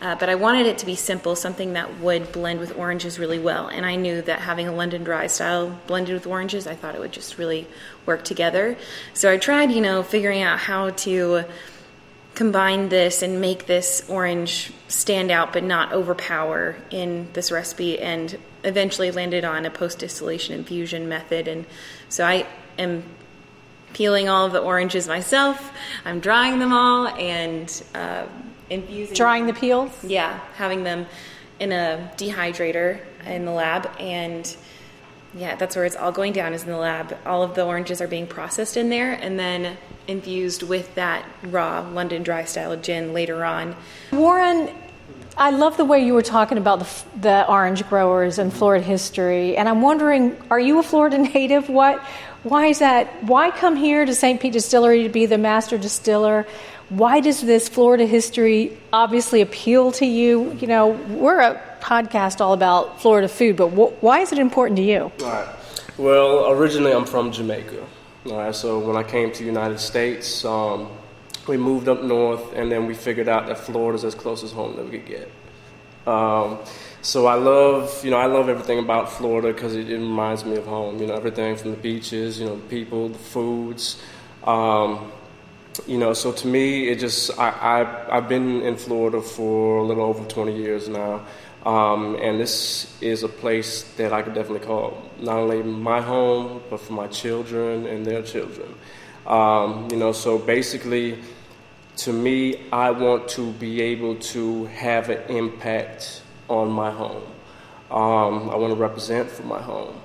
Uh, 0.00 0.14
but 0.16 0.28
I 0.28 0.34
wanted 0.34 0.66
it 0.66 0.78
to 0.78 0.86
be 0.86 0.96
simple, 0.96 1.34
something 1.36 1.74
that 1.74 2.00
would 2.00 2.30
blend 2.32 2.60
with 2.60 2.76
oranges 2.76 3.18
really 3.18 3.38
well. 3.38 3.68
And 3.68 3.86
I 3.86 3.96
knew 3.96 4.20
that 4.22 4.40
having 4.40 4.68
a 4.68 4.72
London 4.72 5.04
dry 5.04 5.28
style 5.28 5.78
blended 5.86 6.14
with 6.14 6.26
oranges, 6.26 6.66
I 6.66 6.74
thought 6.74 6.94
it 6.94 7.00
would 7.00 7.12
just 7.12 7.38
really 7.38 7.66
work 8.04 8.24
together. 8.24 8.76
So 9.14 9.30
I 9.30 9.38
tried, 9.38 9.70
you 9.70 9.80
know, 9.80 10.02
figuring 10.02 10.42
out 10.42 10.58
how 10.58 10.90
to 10.90 11.44
combine 12.34 12.88
this 12.88 13.22
and 13.22 13.40
make 13.40 13.66
this 13.66 14.04
orange 14.08 14.72
stand 14.88 15.30
out 15.30 15.52
but 15.52 15.62
not 15.62 15.92
overpower 15.92 16.76
in 16.90 17.28
this 17.32 17.52
recipe 17.52 17.98
and 18.00 18.38
eventually 18.64 19.10
landed 19.10 19.44
on 19.44 19.64
a 19.64 19.70
post 19.70 20.00
distillation 20.00 20.54
infusion 20.54 21.08
method 21.08 21.46
and 21.46 21.64
so 22.08 22.26
I 22.26 22.46
am 22.76 23.04
peeling 23.92 24.28
all 24.28 24.46
of 24.46 24.52
the 24.52 24.58
oranges 24.58 25.06
myself 25.06 25.72
I'm 26.04 26.18
drying 26.18 26.58
them 26.58 26.72
all 26.72 27.06
and 27.06 27.82
uh, 27.94 28.26
infusing. 28.74 29.14
Drying 29.14 29.46
the 29.46 29.54
peels? 29.54 29.92
Yeah, 30.04 30.38
having 30.56 30.84
them 30.84 31.06
in 31.58 31.72
a 31.72 32.10
dehydrator 32.16 33.00
in 33.26 33.44
the 33.44 33.52
lab 33.52 33.88
and 33.98 34.56
yeah, 35.36 35.56
that's 35.56 35.74
where 35.74 35.84
it's 35.84 35.96
all 35.96 36.12
going 36.12 36.32
down 36.32 36.54
is 36.54 36.62
in 36.62 36.70
the 36.70 36.78
lab. 36.78 37.16
All 37.26 37.42
of 37.42 37.54
the 37.54 37.64
oranges 37.64 38.00
are 38.00 38.06
being 38.06 38.26
processed 38.26 38.76
in 38.76 38.88
there 38.88 39.12
and 39.12 39.38
then 39.38 39.76
infused 40.06 40.62
with 40.62 40.94
that 40.94 41.24
raw 41.44 41.80
London 41.88 42.22
dry 42.22 42.44
style 42.44 42.76
gin 42.76 43.12
later 43.12 43.44
on. 43.44 43.74
Warren, 44.12 44.70
I 45.36 45.50
love 45.50 45.76
the 45.76 45.84
way 45.84 46.04
you 46.04 46.14
were 46.14 46.22
talking 46.22 46.58
about 46.58 46.80
the, 46.80 47.04
the 47.20 47.48
orange 47.48 47.88
growers 47.88 48.38
and 48.38 48.52
Florida 48.52 48.84
history, 48.84 49.56
and 49.56 49.68
I'm 49.68 49.82
wondering, 49.82 50.36
are 50.50 50.60
you 50.60 50.78
a 50.78 50.82
Florida 50.82 51.18
native? 51.34 51.68
What, 51.68 52.00
why 52.44 52.66
is 52.66 52.78
that? 52.78 53.24
Why 53.24 53.50
come 53.50 53.74
here 53.74 54.04
to 54.04 54.14
St. 54.14 54.40
Pete 54.40 54.52
Distillery 54.52 55.02
to 55.02 55.08
be 55.08 55.26
the 55.26 55.38
master 55.38 55.78
distiller? 55.78 56.46
Why 56.90 57.20
does 57.20 57.40
this 57.40 57.68
Florida 57.68 58.06
history 58.06 58.76
obviously 58.92 59.40
appeal 59.40 59.92
to 59.92 60.06
you? 60.06 60.52
You 60.54 60.66
know, 60.66 60.88
we're 60.88 61.40
a 61.40 61.60
podcast 61.80 62.40
all 62.40 62.52
about 62.52 63.00
Florida 63.00 63.28
food, 63.28 63.56
but 63.56 63.68
wh- 63.68 64.02
why 64.02 64.20
is 64.20 64.32
it 64.32 64.38
important 64.38 64.76
to 64.76 64.82
you? 64.82 65.10
All 65.20 65.26
right. 65.26 65.48
Well, 65.96 66.50
originally 66.50 66.92
I'm 66.92 67.06
from 67.06 67.32
Jamaica. 67.32 67.86
All 68.26 68.38
right, 68.38 68.54
so 68.54 68.78
when 68.78 68.96
I 68.96 69.02
came 69.02 69.30
to 69.32 69.38
the 69.38 69.44
United 69.44 69.78
States, 69.78 70.44
um, 70.44 70.88
we 71.46 71.56
moved 71.56 71.88
up 71.88 72.02
north, 72.02 72.54
and 72.54 72.72
then 72.72 72.86
we 72.86 72.94
figured 72.94 73.28
out 73.28 73.46
that 73.46 73.58
Florida's 73.58 74.04
as 74.04 74.14
close 74.14 74.42
as 74.42 74.50
home 74.50 74.76
that 74.76 74.84
we 74.84 74.98
could 74.98 75.06
get. 75.06 75.30
Um, 76.06 76.58
so 77.02 77.26
I 77.26 77.34
love, 77.34 78.02
you 78.04 78.10
know, 78.10 78.16
I 78.16 78.26
love 78.26 78.48
everything 78.48 78.78
about 78.78 79.12
Florida 79.12 79.52
because 79.52 79.76
it, 79.76 79.90
it, 79.90 79.98
reminds 79.98 80.44
me 80.44 80.56
of 80.56 80.66
home. 80.66 80.98
You 80.98 81.06
know, 81.06 81.14
everything 81.14 81.56
from 81.56 81.70
the 81.70 81.76
beaches, 81.76 82.40
you 82.40 82.46
know, 82.46 82.56
the 82.56 82.68
people, 82.68 83.10
the 83.10 83.18
foods. 83.18 84.00
Um, 84.42 85.12
you 85.86 85.98
know, 85.98 86.12
so 86.12 86.32
to 86.32 86.46
me, 86.46 86.88
it 86.88 86.98
just 86.98 87.36
I, 87.38 87.50
I 87.50 88.16
I've 88.16 88.28
been 88.28 88.62
in 88.62 88.76
Florida 88.76 89.20
for 89.20 89.78
a 89.78 89.82
little 89.82 90.04
over 90.04 90.24
20 90.24 90.56
years 90.56 90.88
now, 90.88 91.26
um, 91.66 92.16
and 92.20 92.38
this 92.38 92.96
is 93.00 93.22
a 93.22 93.28
place 93.28 93.82
that 93.96 94.12
I 94.12 94.22
could 94.22 94.34
definitely 94.34 94.66
call 94.66 95.02
not 95.20 95.36
only 95.36 95.62
my 95.62 96.00
home, 96.00 96.62
but 96.70 96.80
for 96.80 96.92
my 96.92 97.08
children 97.08 97.86
and 97.86 98.06
their 98.06 98.22
children. 98.22 98.74
Um, 99.26 99.88
you 99.90 99.96
know, 99.96 100.12
so 100.12 100.38
basically, 100.38 101.18
to 101.96 102.12
me, 102.12 102.68
I 102.70 102.90
want 102.90 103.28
to 103.30 103.52
be 103.52 103.80
able 103.80 104.16
to 104.16 104.66
have 104.66 105.08
an 105.10 105.22
impact 105.28 106.22
on 106.48 106.70
my 106.70 106.90
home. 106.90 107.22
Um, 107.90 108.50
I 108.50 108.56
want 108.56 108.72
to 108.72 108.80
represent 108.80 109.30
for 109.30 109.44
my 109.44 109.60
home. 109.60 109.96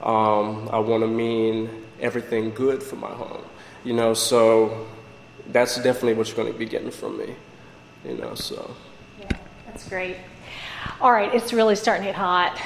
Um, 0.00 0.68
I 0.72 0.78
want 0.78 1.02
to 1.02 1.08
mean 1.08 1.70
everything 2.00 2.50
good 2.50 2.82
for 2.82 2.96
my 2.96 3.10
home. 3.10 3.42
You 3.84 3.92
know, 3.92 4.14
so 4.14 4.86
that's 5.52 5.76
definitely 5.76 6.14
what 6.14 6.28
you're 6.28 6.36
going 6.36 6.52
to 6.52 6.58
be 6.58 6.66
getting 6.66 6.90
from 6.90 7.18
me. 7.18 7.34
You 8.04 8.16
know, 8.16 8.34
so. 8.34 8.74
Yeah, 9.18 9.36
that's 9.66 9.88
great. 9.88 10.16
All 11.00 11.10
right, 11.10 11.34
it's 11.34 11.52
really 11.52 11.76
starting 11.76 12.04
to 12.04 12.08
get 12.08 12.16
hot. 12.16 12.60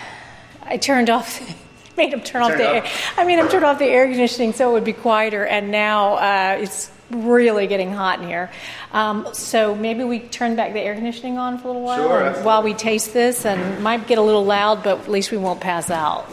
I 0.62 0.76
turned 0.76 1.10
off, 1.10 1.40
made 1.96 2.12
him 2.12 2.20
turn, 2.20 2.42
turn 2.42 2.42
off 2.42 2.58
the. 2.58 2.68
Air, 2.68 2.86
I 3.16 3.24
mean, 3.24 3.38
I 3.38 3.48
turned 3.48 3.64
off 3.64 3.78
the 3.78 3.86
air 3.86 4.06
conditioning 4.06 4.52
so 4.52 4.70
it 4.70 4.72
would 4.74 4.84
be 4.84 4.92
quieter, 4.92 5.46
and 5.46 5.70
now 5.70 6.14
uh, 6.14 6.58
it's 6.60 6.90
really 7.10 7.66
getting 7.66 7.92
hot 7.92 8.20
in 8.20 8.28
here. 8.28 8.50
Um, 8.92 9.28
so 9.32 9.74
maybe 9.74 10.04
we 10.04 10.20
turn 10.20 10.56
back 10.56 10.72
the 10.72 10.80
air 10.80 10.94
conditioning 10.94 11.38
on 11.38 11.58
for 11.58 11.68
a 11.68 11.72
little 11.72 11.82
while 11.82 12.08
sure, 12.08 12.42
while 12.42 12.62
we 12.62 12.74
taste 12.74 13.12
this, 13.12 13.46
and 13.46 13.82
might 13.82 14.06
get 14.06 14.18
a 14.18 14.22
little 14.22 14.44
loud, 14.44 14.82
but 14.82 15.00
at 15.00 15.08
least 15.08 15.30
we 15.30 15.38
won't 15.38 15.60
pass 15.60 15.90
out. 15.90 16.28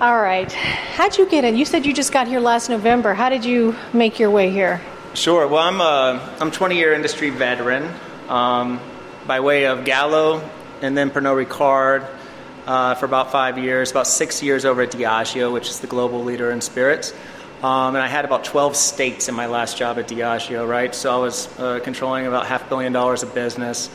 All 0.00 0.22
right. 0.22 0.52
How'd 0.52 1.18
you 1.18 1.28
get 1.28 1.42
in? 1.42 1.56
You 1.56 1.64
said 1.64 1.84
you 1.84 1.92
just 1.92 2.12
got 2.12 2.28
here 2.28 2.38
last 2.38 2.68
November. 2.68 3.14
How 3.14 3.28
did 3.28 3.44
you 3.44 3.74
make 3.92 4.20
your 4.20 4.30
way 4.30 4.48
here? 4.48 4.80
Sure. 5.14 5.48
Well, 5.48 5.60
I'm 5.60 5.80
a 5.80 6.36
I'm 6.38 6.52
20 6.52 6.76
year 6.76 6.92
industry 6.92 7.30
veteran 7.30 7.92
um, 8.28 8.78
by 9.26 9.40
way 9.40 9.66
of 9.66 9.84
Gallo 9.84 10.48
and 10.82 10.96
then 10.96 11.10
Pernod 11.10 11.44
Ricard 11.44 12.08
uh, 12.68 12.94
for 12.94 13.06
about 13.06 13.32
five 13.32 13.58
years, 13.58 13.90
about 13.90 14.06
six 14.06 14.40
years 14.40 14.64
over 14.64 14.82
at 14.82 14.92
Diageo, 14.92 15.52
which 15.52 15.68
is 15.68 15.80
the 15.80 15.88
global 15.88 16.22
leader 16.22 16.52
in 16.52 16.60
spirits. 16.60 17.12
Um, 17.60 17.96
and 17.96 17.98
I 17.98 18.06
had 18.06 18.24
about 18.24 18.44
12 18.44 18.76
states 18.76 19.28
in 19.28 19.34
my 19.34 19.46
last 19.46 19.76
job 19.76 19.98
at 19.98 20.06
Diageo, 20.06 20.68
right? 20.68 20.94
So 20.94 21.12
I 21.12 21.18
was 21.18 21.58
uh, 21.58 21.80
controlling 21.82 22.28
about 22.28 22.46
half 22.46 22.68
billion 22.68 22.92
dollars 22.92 23.24
of 23.24 23.34
business. 23.34 23.90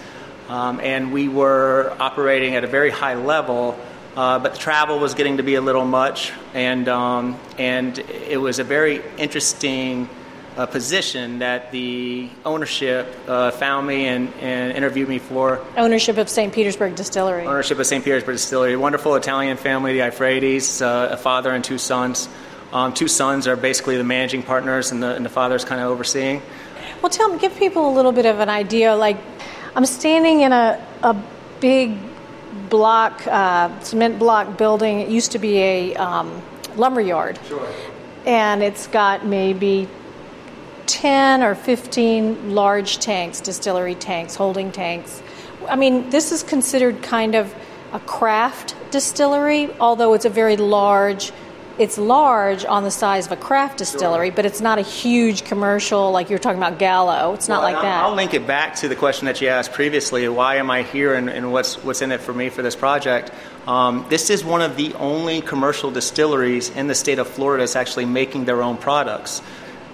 Um, 0.50 0.82
and 0.82 1.14
we 1.14 1.30
were 1.30 1.96
operating 1.98 2.56
at 2.56 2.66
a 2.66 2.68
very 2.68 2.90
high 2.90 3.16
level 3.16 3.80
uh, 4.16 4.40
but 4.40 4.54
the 4.54 4.60
travel 4.60 5.00
was 5.00 5.14
getting 5.14 5.38
to 5.38 5.44
be 5.44 5.56
a 5.56 5.62
little 5.62 5.86
much, 5.86 6.32
and 6.54 6.88
um, 6.88 7.40
and 7.58 7.98
it 8.00 8.40
was 8.40 8.60
a 8.60 8.64
very 8.64 9.02
interesting 9.18 10.08
uh, 10.58 10.66
position 10.66 11.40
that 11.40 11.72
the 11.72 12.30
ownership 12.46 13.08
uh, 13.28 13.52
found 13.52 13.88
me 13.88 14.06
and, 14.06 14.32
and 14.36 14.72
interviewed 14.74 15.10
me 15.10 15.20
for. 15.20 15.66
Ownership 15.78 16.18
of 16.18 16.30
St. 16.30 16.54
Petersburg 16.54 16.96
Distillery. 16.96 17.46
Ownership 17.46 17.80
of 17.80 17.86
St. 17.86 18.04
Petersburg 18.04 18.36
Distillery. 18.36 18.76
Wonderful 18.76 19.16
Italian 19.16 19.58
family, 19.58 19.94
the 19.94 20.00
Iphrates, 20.00 20.82
uh, 20.82 21.14
a 21.14 21.18
father 21.18 21.52
and 21.52 21.64
two 21.64 21.78
sons. 21.78 22.30
Um, 22.72 22.94
two 22.94 23.08
sons 23.08 23.48
are 23.48 23.56
basically 23.56 23.98
the 23.98 24.04
managing 24.04 24.44
partners, 24.44 24.92
and 24.92 25.02
the, 25.02 25.16
and 25.16 25.26
the 25.26 25.30
father's 25.30 25.66
kind 25.66 25.82
of 25.82 25.90
overseeing. 25.90 26.42
Well, 27.02 27.10
tell 27.10 27.30
me, 27.30 27.40
give 27.40 27.56
people 27.58 27.90
a 27.90 27.94
little 27.94 28.12
bit 28.12 28.26
of 28.26 28.40
an 28.40 28.50
idea. 28.50 28.96
Like, 28.96 29.18
I'm 29.76 29.86
standing 29.86 30.42
in 30.42 30.52
a, 30.52 30.84
a 31.04 31.16
big 31.60 31.98
block, 32.70 33.26
uh, 33.28 33.80
cement 33.82 34.20
block 34.20 34.58
building. 34.58 35.00
It 35.00 35.10
used 35.10 35.32
to 35.34 35.40
be 35.40 35.58
a 35.60 35.96
um, 35.96 36.42
lumber 36.76 37.02
yard. 37.02 37.40
Sure. 37.48 37.68
And 38.26 38.64
it's 38.64 38.88
got 38.88 39.26
maybe 39.26 39.88
10 40.88 41.44
or 41.44 41.56
15 41.56 42.56
large 42.56 43.00
tanks, 43.00 43.42
distillery 43.42 43.96
tanks, 43.96 44.36
holding 44.36 44.72
tanks. 44.72 45.22
I 45.68 45.76
mean, 45.76 46.10
this 46.10 46.32
is 46.32 46.44
considered 46.44 47.02
kind 47.02 47.36
of 47.36 47.54
a 47.94 48.00
craft 48.00 48.76
distillery, 48.92 49.72
although 49.80 50.14
it's 50.14 50.26
a 50.26 50.30
very 50.30 50.58
large 50.58 51.32
it's 51.80 51.98
large 51.98 52.66
on 52.66 52.84
the 52.84 52.92
size 52.92 53.26
of 53.26 53.32
a 53.32 53.36
craft 53.36 53.80
distillery, 53.80 54.28
sure. 54.28 54.36
but 54.36 54.46
it's 54.46 54.62
not 54.62 54.78
a 54.78 54.84
huge 54.84 55.44
commercial 55.44 56.12
like 56.12 56.30
you're 56.30 56.40
talking 56.40 56.60
about 56.60 56.78
Gallo. 56.78 57.34
It's 57.34 57.48
not 57.48 57.64
well, 57.64 57.74
like 57.74 57.82
that. 57.82 58.04
I'll 58.04 58.16
link 58.16 58.34
it 58.34 58.46
back 58.46 58.76
to 58.78 58.88
the 58.88 58.96
question 58.96 59.26
that 59.26 59.42
you 59.42 59.48
asked 59.48 59.74
previously: 59.74 60.28
Why 60.28 60.58
am 60.58 60.70
I 60.70 60.84
here, 60.84 61.16
and, 61.16 61.30
and 61.30 61.52
what's 61.52 61.84
what's 61.84 62.02
in 62.02 62.12
it 62.12 62.22
for 62.22 62.34
me 62.34 62.50
for 62.50 62.62
this 62.62 62.76
project? 62.76 63.32
Um, 63.66 64.06
this 64.10 64.30
is 64.30 64.44
one 64.44 64.62
of 64.62 64.76
the 64.76 64.94
only 64.96 65.42
commercial 65.42 65.90
distilleries 65.90 66.70
in 66.70 66.88
the 66.88 66.96
state 66.96 67.18
of 67.18 67.28
Florida 67.28 67.64
that's 67.64 67.76
actually 67.76 68.06
making 68.06 68.46
their 68.46 68.62
own 68.62 68.78
products. 68.78 69.42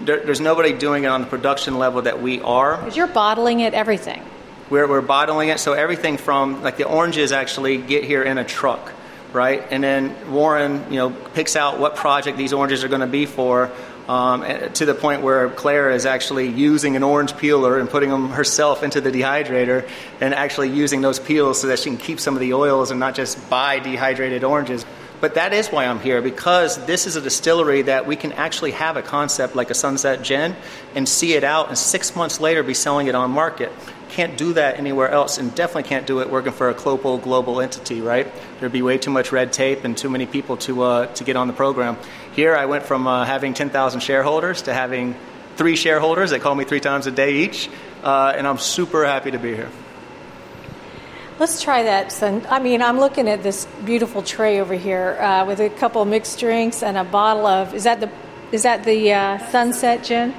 There, 0.02 0.20
there's 0.20 0.42
nobody 0.42 0.74
doing 0.74 1.04
it 1.04 1.08
on 1.08 1.22
the 1.22 1.28
production 1.28 1.78
level 1.78 2.02
that 2.02 2.22
we 2.22 2.42
are. 2.42 2.78
Because 2.78 2.98
you're 2.98 3.08
bottling 3.08 3.60
it, 3.60 3.74
everything. 3.74 4.24
We're, 4.70 4.88
we're 4.88 5.02
bottling 5.02 5.50
it, 5.50 5.60
so 5.60 5.74
everything 5.74 6.18
from 6.18 6.62
like 6.64 6.78
the 6.78 6.86
oranges 6.86 7.32
actually 7.32 7.78
get 7.78 8.04
here 8.04 8.24
in 8.24 8.38
a 8.38 8.44
truck 8.44 8.94
right? 9.34 9.64
And 9.72 9.84
then 9.84 10.32
Warren, 10.32 10.92
you 10.92 10.98
know, 10.98 11.10
picks 11.10 11.56
out 11.56 11.80
what 11.80 11.96
project 11.96 12.38
these 12.38 12.54
oranges 12.54 12.84
are 12.84 12.88
going 12.88 13.02
to 13.02 13.08
be 13.08 13.26
for. 13.26 13.72
Um, 14.08 14.44
to 14.74 14.86
the 14.86 14.96
point 14.96 15.22
where 15.22 15.52
Claire 15.52 15.92
is 15.92 16.08
actually 16.08 16.48
using 16.48 16.96
an 16.96 17.04
orange 17.04 17.38
peeler 17.38 17.78
and 17.78 17.88
putting 17.88 18.10
them 18.10 18.30
herself 18.30 18.82
into 18.82 19.02
the 19.02 19.12
dehydrator 19.12 19.88
and 20.20 20.34
actually 20.34 20.70
using 20.70 21.02
those 21.02 21.20
peels 21.20 21.62
so 21.62 21.68
that 21.68 21.78
she 21.78 21.92
can 21.92 22.00
keep 22.00 22.20
some 22.20 22.34
of 22.34 22.40
the 22.40 22.56
oils 22.56 22.90
and 22.90 23.00
not 23.00 23.14
just 23.14 23.52
buy 23.52 23.78
dehydrated 23.78 24.44
oranges. 24.44 24.84
But 25.22 25.36
that 25.36 25.54
is 25.54 25.68
why 25.68 25.86
I'm 25.86 26.00
here 26.00 26.24
because 26.24 26.84
this 26.86 27.06
is 27.06 27.18
a 27.18 27.22
distillery 27.22 27.84
that 27.84 28.08
we 28.08 28.16
can 28.16 28.32
actually 28.32 28.72
have 28.72 28.98
a 28.98 29.04
concept 29.04 29.56
like 29.56 29.70
a 29.70 29.76
Sunset 29.76 30.24
Gin 30.24 30.56
and 30.96 31.08
see 31.08 31.34
it 31.34 31.44
out 31.44 31.68
and 31.68 31.78
six 31.78 32.16
months 32.16 32.40
later 32.40 32.64
be 32.64 32.74
selling 32.74 33.08
it 33.08 33.16
on 33.16 33.30
market. 33.30 33.72
Can't 34.10 34.38
do 34.38 34.54
that 34.54 34.78
anywhere 34.78 35.10
else, 35.10 35.38
and 35.38 35.54
definitely 35.54 35.84
can't 35.84 36.08
do 36.08 36.20
it 36.20 36.30
working 36.30 36.52
for 36.52 36.70
a 36.70 36.74
global 36.74 37.18
global 37.18 37.62
entity, 37.62 38.02
right? 38.02 38.28
There'd 38.60 38.72
be 38.72 38.82
way 38.82 38.98
too 38.98 39.12
much 39.12 39.32
red 39.32 39.54
tape 39.54 39.84
and 39.84 39.98
too 39.98 40.10
many 40.10 40.26
people 40.26 40.58
to 40.58 40.82
uh, 40.82 41.06
to 41.14 41.24
get 41.24 41.36
on 41.36 41.48
the 41.48 41.54
program. 41.54 41.98
Here, 42.36 42.56
I 42.56 42.66
went 42.66 42.86
from 42.86 43.08
uh, 43.08 43.26
having 43.26 43.54
10,000 43.54 44.02
shareholders 44.02 44.64
to 44.64 44.74
having 44.74 45.16
three 45.58 45.76
shareholders 45.76 46.32
that 46.32 46.42
call 46.42 46.56
me 46.56 46.64
three 46.64 46.80
times 46.80 47.06
a 47.06 47.12
day 47.12 47.34
each, 47.36 47.70
uh, 48.04 48.34
and 48.36 48.48
I'm 48.48 48.58
super 48.58 49.06
happy 49.06 49.32
to 49.32 49.40
be 49.40 49.54
here. 49.54 49.70
Let's 51.40 51.62
try 51.62 51.84
that. 51.84 52.12
Son. 52.12 52.46
I 52.50 52.60
mean, 52.60 52.82
I'm 52.82 53.00
looking 53.00 53.30
at 53.30 53.44
this 53.44 53.66
beautiful 53.86 54.22
tray 54.22 54.60
over 54.60 54.74
here 54.74 55.18
uh, 55.22 55.46
with 55.46 55.62
a 55.62 55.70
couple 55.70 56.04
mixed 56.04 56.40
drinks 56.40 56.84
and 56.84 56.98
a 56.98 57.06
bottle 57.06 57.46
of. 57.46 57.74
Is 57.74 57.86
that 57.86 58.00
the 58.02 58.10
is 58.52 58.64
that 58.64 58.84
the 58.84 59.14
uh, 59.14 59.38
Sunset 59.50 60.04
Gin? 60.04 60.34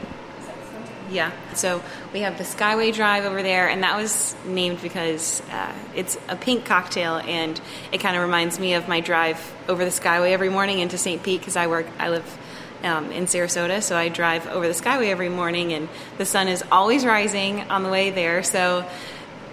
Yeah. 1.11 1.33
So 1.55 1.83
we 2.12 2.21
have 2.21 2.38
the 2.38 2.45
Skyway 2.45 2.95
Drive 2.95 3.25
over 3.25 3.43
there, 3.43 3.69
and 3.69 3.83
that 3.83 3.97
was 3.97 4.37
named 4.47 4.81
because 4.81 5.43
uh, 5.50 5.75
it's 5.95 6.17
a 6.29 6.37
pink 6.37 6.64
cocktail, 6.64 7.17
and 7.17 7.61
it 7.90 7.99
kind 7.99 8.17
of 8.17 8.23
reminds 8.23 8.61
me 8.61 8.75
of 8.75 8.87
my 8.87 9.00
drive 9.00 9.52
over 9.69 9.85
the 9.85 9.90
Skyway 9.90 10.31
every 10.31 10.50
morning 10.50 10.79
into 10.79 10.97
St. 10.97 11.23
Pete 11.23 11.40
because 11.40 11.57
I 11.57 11.67
work, 11.67 11.87
I 11.99 12.11
live 12.11 12.38
um, 12.85 13.11
in 13.11 13.25
Sarasota, 13.25 13.83
so 13.83 13.97
I 13.97 14.09
drive 14.09 14.47
over 14.47 14.67
the 14.69 14.75
Skyway 14.75 15.09
every 15.09 15.29
morning, 15.29 15.73
and 15.73 15.88
the 16.19 16.25
sun 16.25 16.47
is 16.47 16.62
always 16.71 17.05
rising 17.05 17.62
on 17.62 17.83
the 17.83 17.90
way 17.90 18.11
there, 18.11 18.43
so 18.43 18.88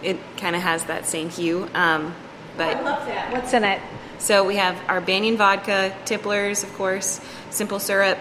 it 0.04 0.18
kind 0.38 0.56
of 0.56 0.62
has 0.62 0.86
that 0.86 1.08
same 1.08 1.30
hue. 1.30 1.68
Um, 1.74 2.16
but 2.56 2.78
I 2.78 2.82
love 2.82 3.06
that. 3.08 3.34
What's 3.34 3.54
in 3.54 3.64
it? 3.64 3.82
So 4.20 4.46
we 4.46 4.56
have 4.56 4.80
our 4.88 5.02
Banyan 5.02 5.38
vodka, 5.38 5.96
tipplers, 6.06 6.64
of 6.64 6.74
course, 6.74 7.22
simple 7.50 7.80
syrup, 7.80 8.18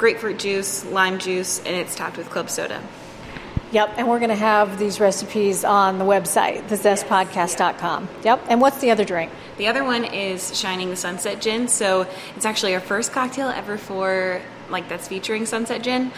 grapefruit 0.00 0.38
juice, 0.38 0.86
lime 0.86 1.18
juice, 1.18 1.58
and 1.58 1.76
it's 1.76 1.94
topped 1.94 2.16
with 2.16 2.30
club 2.30 2.48
soda. 2.48 2.82
Yep, 3.70 3.94
and 3.98 4.08
we're 4.08 4.18
going 4.18 4.30
to 4.30 4.34
have 4.34 4.78
these 4.78 4.98
recipes 4.98 5.62
on 5.62 5.98
the 5.98 6.04
website, 6.04 6.66
thezestpodcast.com. 6.68 8.08
Yep, 8.24 8.46
and 8.48 8.62
what's 8.62 8.80
the 8.80 8.90
other 8.90 9.04
drink? 9.04 9.30
The 9.58 9.68
other 9.68 9.84
one 9.84 10.04
is 10.04 10.58
Shining 10.58 10.88
the 10.88 10.96
Sunset 10.96 11.42
Gin. 11.42 11.68
So 11.68 12.08
it's 12.34 12.46
actually 12.46 12.74
our 12.74 12.80
first 12.80 13.12
cocktail 13.12 13.48
ever 13.48 13.76
for, 13.76 14.40
like, 14.70 14.88
that's 14.88 15.06
featuring 15.06 15.44
Sunset 15.44 15.82
Gin. 15.82 16.10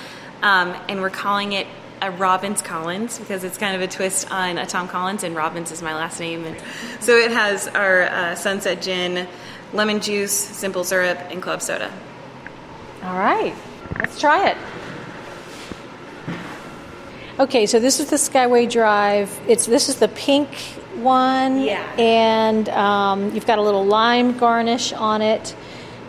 Um, 0.43 0.77
and 0.89 1.01
we're 1.01 1.11
calling 1.11 1.53
it 1.53 1.67
a 2.01 2.13
Robbins 2.13 2.63
Collins 2.63 3.19
because 3.19 3.43
it's 3.43 3.59
kind 3.59 3.75
of 3.75 3.83
a 3.83 3.89
twist 3.89 4.31
on 4.31 4.59
a 4.59 4.65
Tom 4.65 4.87
Collins, 4.87 5.25
and 5.25 5.35
Robbins 5.35 5.73
is 5.73 5.83
my 5.83 5.95
last 5.95 6.21
name. 6.21 6.45
And 6.45 6.57
so 7.01 7.17
it 7.17 7.33
has 7.33 7.67
our 7.67 8.05
uh, 8.05 8.35
Sunset 8.37 8.81
Gin, 8.81 9.27
lemon 9.73 10.01
juice, 10.01 10.33
simple 10.33 10.85
syrup, 10.85 11.19
and 11.31 11.43
club 11.43 11.61
soda. 11.61 11.93
All 13.03 13.19
right, 13.19 13.55
let's 13.99 14.21
try 14.21 14.51
it. 14.51 14.57
Okay, 17.39 17.67
so 17.67 17.81
this 17.81 17.99
is 17.99 18.11
the 18.11 18.17
Skyway 18.17 18.71
Drive. 18.71 19.41
It's 19.49 19.67
this 19.67 19.89
is 19.89 19.97
the 19.97 20.09
pink 20.09 20.49
one, 20.97 21.63
Yeah. 21.63 21.83
and 21.99 22.69
um, 22.69 23.35
you've 23.35 23.47
got 23.47 23.59
a 23.59 23.63
little 23.63 23.85
lime 23.85 24.37
garnish 24.37 24.93
on 24.93 25.23
it. 25.23 25.55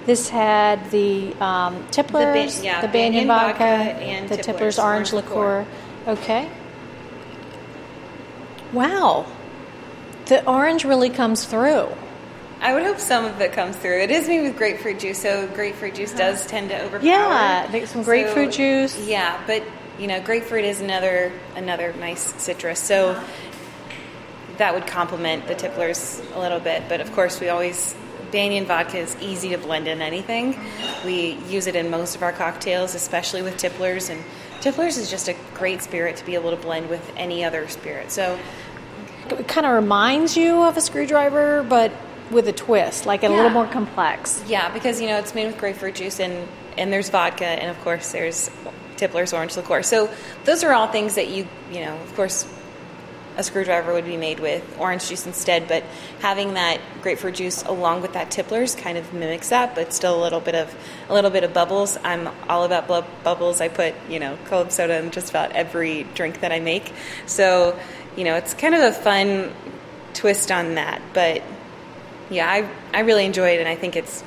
This 0.06 0.28
had 0.30 0.92
the 0.92 1.34
um, 1.40 1.88
tipplers, 1.92 2.62
yeah, 2.62 2.82
the 2.82 2.88
Banyan 2.90 3.26
Banyan 3.26 3.28
vodka, 3.28 3.64
and 3.64 4.28
the 4.30 4.36
Tipplers 4.36 4.76
tipplers 4.76 4.80
orange 4.80 5.14
orange 5.14 5.26
liqueur. 5.26 5.66
Okay. 6.08 6.50
Wow, 8.74 9.26
the 10.26 10.46
orange 10.46 10.84
really 10.84 11.10
comes 11.10 11.46
through. 11.46 11.88
I 12.64 12.74
would 12.74 12.84
hope 12.84 13.00
some 13.00 13.26
of 13.26 13.42
it 13.42 13.52
comes 13.52 13.76
through. 13.76 14.00
It 14.00 14.10
is 14.10 14.26
made 14.28 14.42
with 14.42 14.58
grapefruit 14.58 14.98
juice, 15.00 15.22
so 15.22 15.48
grapefruit 15.48 15.96
juice 15.96 16.14
does 16.14 16.40
uh-huh. 16.40 16.50
tend 16.50 16.70
to 16.70 16.82
overpower. 16.82 17.06
Yeah, 17.06 17.68
there's 17.70 17.90
some 17.90 18.04
grapefruit 18.04 18.54
So, 18.54 18.58
juice. 18.58 19.06
Yeah, 19.06 19.42
but 19.46 19.64
you 20.00 20.08
know, 20.08 20.22
grapefruit 20.22 20.64
is 20.64 20.80
another 20.80 21.34
another 21.58 21.94
nice 22.00 22.22
citrus. 22.42 22.80
So 22.80 23.10
uh-huh. 23.10 23.28
that 24.60 24.74
would 24.74 24.88
complement 24.88 25.46
the 25.48 25.56
tipplers 25.56 26.22
a 26.34 26.40
little 26.40 26.62
bit. 26.62 26.84
But 26.88 27.02
of 27.02 27.12
course, 27.12 27.42
we 27.42 27.50
always 27.50 27.96
Banyan 28.32 28.66
vodka 28.66 28.98
is 28.98 29.16
easy 29.22 29.50
to 29.50 29.58
blend 29.58 29.88
in 29.88 30.02
anything. 30.02 30.58
We 31.06 31.34
use 31.50 31.68
it 31.68 31.76
in 31.76 31.92
most 31.92 32.16
of 32.16 32.24
our 32.24 32.32
cocktails, 32.32 32.96
especially 32.96 33.42
with 33.44 33.58
tipplers. 33.58 34.10
And 34.10 34.24
tipplers 34.62 34.98
is 34.98 35.12
just 35.12 35.28
a 35.28 35.36
great 35.54 35.84
spirit 35.84 36.16
to 36.16 36.26
be 36.26 36.34
able 36.34 36.50
to 36.50 36.58
blend 36.58 36.90
with 36.90 37.12
any 37.16 37.44
other 37.44 37.68
spirit. 37.68 38.10
So 38.10 38.40
It 39.30 39.48
kind 39.48 39.68
of 39.68 39.74
reminds 39.74 40.36
you 40.36 40.64
of 40.64 40.78
a 40.78 40.82
screwdriver, 40.82 41.62
but 41.64 41.92
with 42.34 42.48
a 42.48 42.54
twist, 42.54 43.06
like 43.06 43.24
a 43.24 43.30
little 43.30 43.50
more 43.50 43.68
complex. 43.68 44.44
Yeah, 44.48 44.74
because 44.74 45.00
you 45.00 45.08
know 45.08 45.18
it's 45.20 45.36
made 45.36 45.48
with 45.48 45.58
grapefruit 45.58 45.96
juice 45.96 46.20
and 46.20 46.48
and 46.78 46.92
there's 46.92 47.10
vodka 47.10 47.46
and 47.46 47.70
of 47.70 47.80
course 47.84 48.12
there's 48.12 48.50
Tippler's 48.98 49.34
orange 49.34 49.56
liqueur. 49.56 49.84
So 49.84 50.10
those 50.46 50.64
are 50.64 50.74
all 50.74 50.88
things 50.88 51.16
that 51.16 51.30
you 51.30 51.48
you 51.72 51.82
know 51.82 51.96
of 51.96 52.16
course 52.16 52.46
a 53.38 53.44
screwdriver 53.44 53.94
would 53.94 54.06
be 54.06 54.18
made 54.18 54.40
with 54.40 54.64
orange 54.80 55.10
juice 55.10 55.26
instead, 55.26 55.68
but 55.68 55.84
having 56.20 56.54
that 56.54 56.80
grapefruit 57.02 57.36
juice 57.36 57.64
along 57.64 58.02
with 58.02 58.14
that 58.14 58.30
Tippler's 58.30 58.76
kind 58.76 58.98
of 58.98 59.12
mimics 59.14 59.50
that, 59.50 59.74
but 59.76 59.92
still 59.92 60.20
a 60.20 60.22
little 60.22 60.40
bit 60.40 60.56
of 60.56 60.74
a 61.10 61.14
little 61.14 61.32
bit 61.32 61.44
of 61.44 61.54
bubbles. 61.54 61.98
I'm 62.04 62.30
all 62.48 62.64
about 62.64 62.88
bu- 62.88 63.10
bubbles. 63.24 63.62
I 63.62 63.70
put 63.70 63.96
you 64.10 64.20
know 64.20 64.38
club 64.46 64.72
soda 64.72 64.98
in 65.00 65.12
just 65.12 65.30
about 65.30 65.52
every 65.54 66.04
drink 66.16 66.42
that 66.42 66.52
I 66.52 66.60
make. 66.60 66.94
So 67.26 67.78
you 68.16 68.24
know 68.24 68.36
it's 68.36 68.54
kind 68.54 68.76
of 68.76 68.82
a 68.82 68.92
fun 68.92 69.52
twist 70.14 70.52
on 70.52 70.76
that, 70.76 71.02
but 71.14 71.42
yeah, 72.34 72.50
I 72.50 72.70
I 72.94 73.02
really 73.02 73.26
enjoy 73.26 73.50
it, 73.52 73.60
and 73.60 73.68
I 73.70 73.76
think 73.76 73.96
it's 73.96 74.24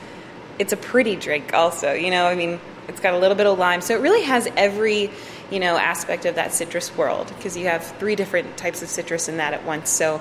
it's 0.59 0.73
a 0.73 0.77
pretty 0.77 1.17
drink. 1.17 1.53
Also, 1.53 1.93
you 1.93 2.11
know, 2.11 2.27
I 2.27 2.35
mean, 2.35 2.61
it's 2.89 3.01
got 3.01 3.15
a 3.15 3.19
little 3.19 3.37
bit 3.37 3.47
of 3.47 3.59
lime, 3.59 3.81
so 3.81 3.95
it 3.95 4.01
really 4.01 4.23
has 4.23 4.49
every 4.57 5.11
you 5.51 5.61
know 5.61 5.77
aspect 5.77 6.25
of 6.25 6.35
that 6.37 6.53
citrus 6.53 6.97
world 6.97 7.27
because 7.37 7.57
you 7.57 7.67
have 7.67 7.85
three 7.99 8.17
different 8.17 8.57
types 8.57 8.83
of 8.83 8.89
citrus 8.89 9.29
in 9.29 9.37
that 9.39 9.55
at 9.55 9.65
once. 9.65 9.91
So 9.91 10.21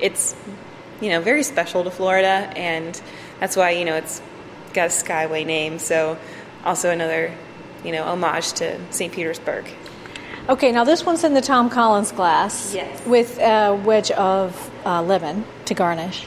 it's 0.00 0.34
you 1.00 1.10
know 1.10 1.20
very 1.20 1.42
special 1.42 1.84
to 1.84 1.90
Florida, 1.90 2.50
and 2.56 3.00
that's 3.40 3.56
why 3.56 3.70
you 3.70 3.84
know 3.84 3.96
it's 3.96 4.20
got 4.72 4.86
a 4.86 4.90
Skyway 4.90 5.44
name. 5.44 5.78
So 5.78 6.16
also 6.64 6.90
another 6.90 7.32
you 7.84 7.92
know 7.92 8.04
homage 8.04 8.52
to 8.54 8.78
St. 8.90 9.12
Petersburg. 9.12 9.66
Okay, 10.48 10.70
now 10.70 10.84
this 10.84 11.04
one's 11.04 11.24
in 11.24 11.34
the 11.34 11.40
Tom 11.40 11.68
Collins 11.68 12.12
glass 12.12 12.72
Yes. 12.72 13.04
with 13.04 13.36
a 13.40 13.74
wedge 13.84 14.12
of 14.12 14.70
uh, 14.84 15.02
lemon 15.02 15.44
to 15.64 15.74
garnish. 15.74 16.24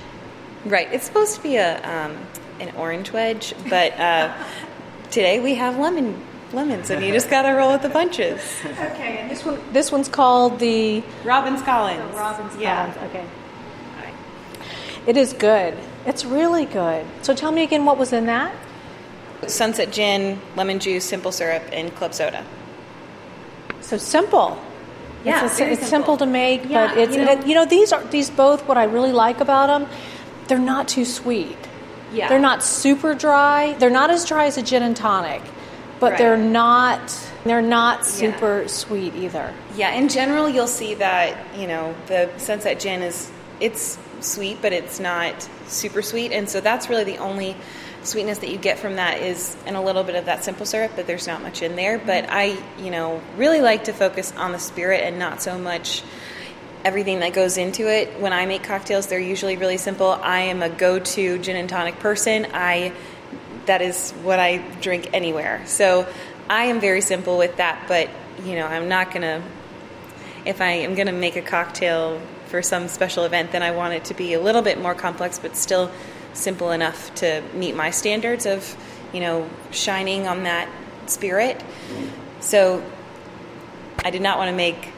Right. 0.70 0.88
It's 0.94 1.06
supposed 1.06 1.36
to 1.36 1.42
be 1.42 1.56
a 1.56 1.78
um, 1.84 2.16
an 2.60 2.72
orange 2.78 3.12
wedge, 3.12 3.56
but 3.70 3.98
uh, 4.00 4.32
today 5.10 5.40
we 5.40 5.56
have 5.56 5.78
lemon 5.80 6.22
lemons, 6.54 6.92
and 6.92 7.04
you 7.04 7.12
just 7.12 7.30
got 7.36 7.42
to 7.44 7.50
roll 7.54 7.72
with 7.72 7.82
the 7.82 7.90
punches. 7.90 8.40
Okay, 8.66 9.18
and 9.18 9.32
this 9.32 9.44
one 9.44 9.60
this 9.74 9.92
one's 9.92 10.08
called 10.10 10.60
the 10.60 11.02
Robbins 11.26 11.64
Collins. 11.64 12.14
Robbins 12.16 12.56
Yeah. 12.62 12.94
Collins. 12.94 13.10
Okay. 13.10 13.26
It 15.08 15.18
is 15.18 15.34
good. 15.34 15.76
It's 16.06 16.24
really 16.24 16.66
good. 16.66 17.04
So 17.24 17.34
tell 17.34 17.52
me 17.52 17.64
again 17.64 17.86
what 17.86 17.98
was 17.98 18.14
in 18.14 18.28
that? 18.28 18.54
Sunset 19.48 19.92
gin, 19.92 20.40
lemon 20.56 20.78
juice, 20.80 21.04
simple 21.06 21.32
syrup, 21.32 21.64
and 21.72 21.96
club 21.96 22.14
soda. 22.14 22.46
So 23.82 23.98
simple. 23.98 24.62
Yeah, 25.26 25.46
it's, 25.46 25.56
a- 25.56 25.58
very 25.58 25.72
it's 25.72 25.82
simple. 25.82 26.16
simple 26.16 26.18
to 26.18 26.26
make, 26.28 26.70
Yeah, 26.70 26.88
but 26.90 26.98
it's 26.98 27.14
you 27.16 27.22
you 27.22 27.26
know- 27.26 27.34
know, 27.34 27.46
you 27.46 27.56
know 27.56 27.66
these 27.66 27.92
are 27.92 28.04
these 28.06 28.30
both 28.30 28.68
what 28.68 28.78
I 28.78 28.84
really 28.84 29.12
like 29.12 29.40
about 29.42 29.68
them. 29.68 29.90
They're 30.50 30.60
not 30.60 30.90
too 30.90 31.06
sweet. 31.06 31.58
Yeah. 32.12 32.28
They're 32.28 32.40
not 32.40 32.64
super 32.64 33.14
dry. 33.14 33.74
They're 33.80 33.90
not 33.90 34.10
as 34.10 34.26
dry 34.26 34.46
as 34.48 34.58
a 34.58 34.62
gin 34.64 34.84
and 34.84 34.96
tonic, 34.98 35.42
but 36.00 36.12
Right. 36.12 36.18
they're 36.18 36.38
not 36.38 37.00
they're 37.46 37.62
not 37.62 38.00
Yeah. 38.00 38.04
super 38.04 38.64
sweet 38.68 39.16
either. 39.16 39.54
Yeah, 39.78 39.92
in 39.94 40.10
general, 40.10 40.50
you'll 40.50 40.68
see 40.68 40.96
that 40.96 41.38
you 41.58 41.68
know 41.68 41.96
the 42.08 42.28
Sunset 42.38 42.80
Gin 42.82 43.02
is 43.02 43.30
it's 43.62 43.98
sweet, 44.20 44.62
but 44.62 44.74
it's 44.74 45.00
not 45.00 45.48
super 45.68 46.02
sweet, 46.02 46.34
and 46.34 46.50
so 46.50 46.60
that's 46.60 46.90
really 46.90 47.06
the 47.06 47.18
only 47.20 47.56
sweetness 48.04 48.40
that 48.40 48.50
you 48.50 48.58
get 48.58 48.78
from 48.80 48.96
that 48.98 49.22
is 49.22 49.56
and 49.66 49.76
a 49.78 49.82
little 49.82 50.04
bit 50.04 50.16
of 50.16 50.26
that 50.26 50.44
simple 50.44 50.66
syrup, 50.66 50.92
but 50.96 51.06
there's 51.08 51.28
not 51.28 51.42
much 51.42 51.62
in 51.62 51.76
there. 51.78 51.98
But 51.98 52.26
I, 52.30 52.58
you 52.78 52.92
know, 52.92 53.22
really 53.38 53.62
like 53.62 53.86
to 53.86 53.94
focus 53.94 54.34
on 54.38 54.52
the 54.52 54.60
spirit 54.60 55.02
and 55.04 55.18
not 55.20 55.42
so 55.42 55.58
much 55.58 56.02
everything 56.86 57.20
that 57.20 57.34
goes 57.34 57.58
into 57.58 57.88
it. 57.88 58.20
When 58.20 58.34
I 58.34 58.46
make 58.46 58.64
cocktails, 58.64 59.08
they're 59.08 59.20
usually 59.20 59.58
really 59.58 59.78
simple. 59.78 60.12
I 60.12 60.42
am 60.42 60.62
a 60.62 60.70
go-to 60.70 61.38
gin 61.40 61.56
and 61.56 61.70
tonic 61.70 62.00
person. 62.00 62.48
I 62.54 62.94
that 63.66 63.82
is 63.82 64.12
what 64.24 64.40
I 64.40 64.58
drink 64.82 65.10
anywhere. 65.14 65.62
So 65.68 66.08
I 66.50 66.66
am 66.66 66.80
very 66.80 67.02
simple 67.02 67.38
with 67.38 67.58
that, 67.58 67.86
but 67.88 68.10
you 68.44 68.56
know, 68.56 68.66
I'm 68.66 68.90
not 68.90 69.12
going 69.12 69.22
to 69.22 69.44
if 70.46 70.62
I 70.62 70.72
am 70.72 70.96
going 70.96 71.08
to 71.08 71.14
make 71.14 71.36
a 71.36 71.42
cocktail 71.42 72.22
for 72.48 72.64
some 72.64 72.88
special 72.88 73.26
event, 73.26 73.52
then 73.52 73.62
I 73.62 73.72
want 73.72 73.94
it 73.94 74.06
to 74.06 74.14
be 74.14 74.34
a 74.34 74.40
little 74.40 74.62
bit 74.62 74.82
more 74.82 74.96
complex 74.96 75.38
but 75.38 75.56
still 75.56 75.92
simple 76.34 76.72
enough 76.72 77.14
to 77.16 77.44
meet 77.54 77.76
my 77.76 77.92
standards 77.92 78.46
of, 78.46 78.76
you 79.14 79.20
know, 79.20 79.50
shining 79.72 80.28
on 80.28 80.44
that 80.44 80.70
spirit. 81.08 81.62
So 82.40 82.84
I 84.04 84.12
did 84.12 84.22
not 84.22 84.38
want 84.38 84.50
to 84.50 84.56
make 84.56 84.90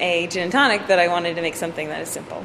a 0.00 0.26
gin 0.28 0.44
and 0.44 0.52
tonic, 0.52 0.82
but 0.86 0.98
I 0.98 1.08
wanted 1.08 1.36
to 1.36 1.42
make 1.42 1.54
something 1.54 1.88
that 1.88 2.00
is 2.02 2.08
simple. 2.08 2.44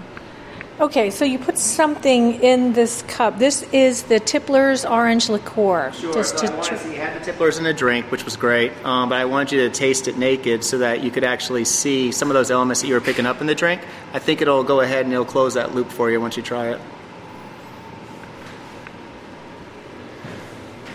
Okay, 0.79 1.11
so 1.11 1.23
you 1.23 1.37
put 1.37 1.59
something 1.59 2.41
in 2.41 2.73
this 2.73 3.03
cup. 3.03 3.37
This 3.37 3.61
is 3.71 4.03
the 4.03 4.19
Tippler's 4.19 4.85
orange 4.85 5.29
liqueur. 5.29 5.91
Sure. 5.93 6.13
Just 6.13 6.39
so 6.39 6.47
to 6.47 6.51
I 6.51 6.55
wanted 6.55 6.67
tr- 6.67 6.73
to 6.75 6.79
see, 6.79 6.93
you 6.93 6.99
had 6.99 7.21
the 7.21 7.25
tipplers 7.25 7.59
in 7.59 7.65
a 7.67 7.73
drink, 7.73 8.11
which 8.11 8.25
was 8.25 8.35
great, 8.35 8.71
um, 8.83 9.09
but 9.09 9.19
I 9.19 9.25
wanted 9.25 9.51
you 9.51 9.69
to 9.69 9.69
taste 9.69 10.07
it 10.07 10.17
naked 10.17 10.63
so 10.63 10.79
that 10.79 11.03
you 11.03 11.11
could 11.11 11.23
actually 11.23 11.65
see 11.65 12.11
some 12.11 12.29
of 12.29 12.33
those 12.33 12.49
elements 12.49 12.81
that 12.81 12.87
you 12.87 12.95
were 12.95 13.01
picking 13.01 13.27
up 13.27 13.39
in 13.39 13.45
the 13.45 13.53
drink. 13.53 13.81
I 14.13 14.19
think 14.19 14.41
it'll 14.41 14.63
go 14.63 14.81
ahead 14.81 15.05
and 15.05 15.13
it'll 15.13 15.25
close 15.25 15.53
that 15.53 15.75
loop 15.75 15.91
for 15.91 16.09
you 16.09 16.19
once 16.19 16.37
you 16.37 16.43
try 16.43 16.69
it. 16.69 16.81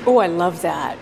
oh, 0.09 0.19
I 0.19 0.27
love 0.27 0.63
that. 0.63 0.99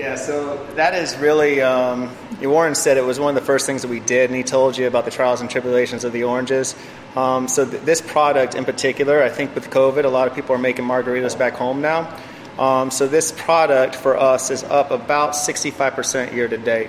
Yeah, 0.00 0.14
so 0.14 0.56
that 0.76 0.94
is 0.94 1.14
really. 1.18 1.60
Um, 1.60 2.10
Warren 2.40 2.74
said 2.74 2.96
it 2.96 3.04
was 3.04 3.20
one 3.20 3.36
of 3.36 3.40
the 3.40 3.46
first 3.46 3.66
things 3.66 3.82
that 3.82 3.88
we 3.88 4.00
did, 4.00 4.30
and 4.30 4.34
he 4.34 4.42
told 4.42 4.78
you 4.78 4.86
about 4.86 5.04
the 5.04 5.10
trials 5.10 5.42
and 5.42 5.50
tribulations 5.50 6.04
of 6.04 6.14
the 6.14 6.24
oranges. 6.24 6.74
Um, 7.14 7.48
so 7.48 7.68
th- 7.68 7.82
this 7.82 8.00
product 8.00 8.54
in 8.54 8.64
particular, 8.64 9.22
I 9.22 9.28
think 9.28 9.54
with 9.54 9.68
COVID, 9.68 10.04
a 10.04 10.08
lot 10.08 10.26
of 10.26 10.34
people 10.34 10.54
are 10.54 10.58
making 10.58 10.86
margaritas 10.86 11.38
back 11.38 11.52
home 11.52 11.82
now. 11.82 12.16
Um, 12.58 12.90
so 12.90 13.06
this 13.08 13.30
product 13.30 13.94
for 13.94 14.16
us 14.16 14.50
is 14.50 14.64
up 14.64 14.90
about 14.90 15.32
65% 15.34 16.32
year 16.32 16.48
to 16.48 16.56
date, 16.56 16.88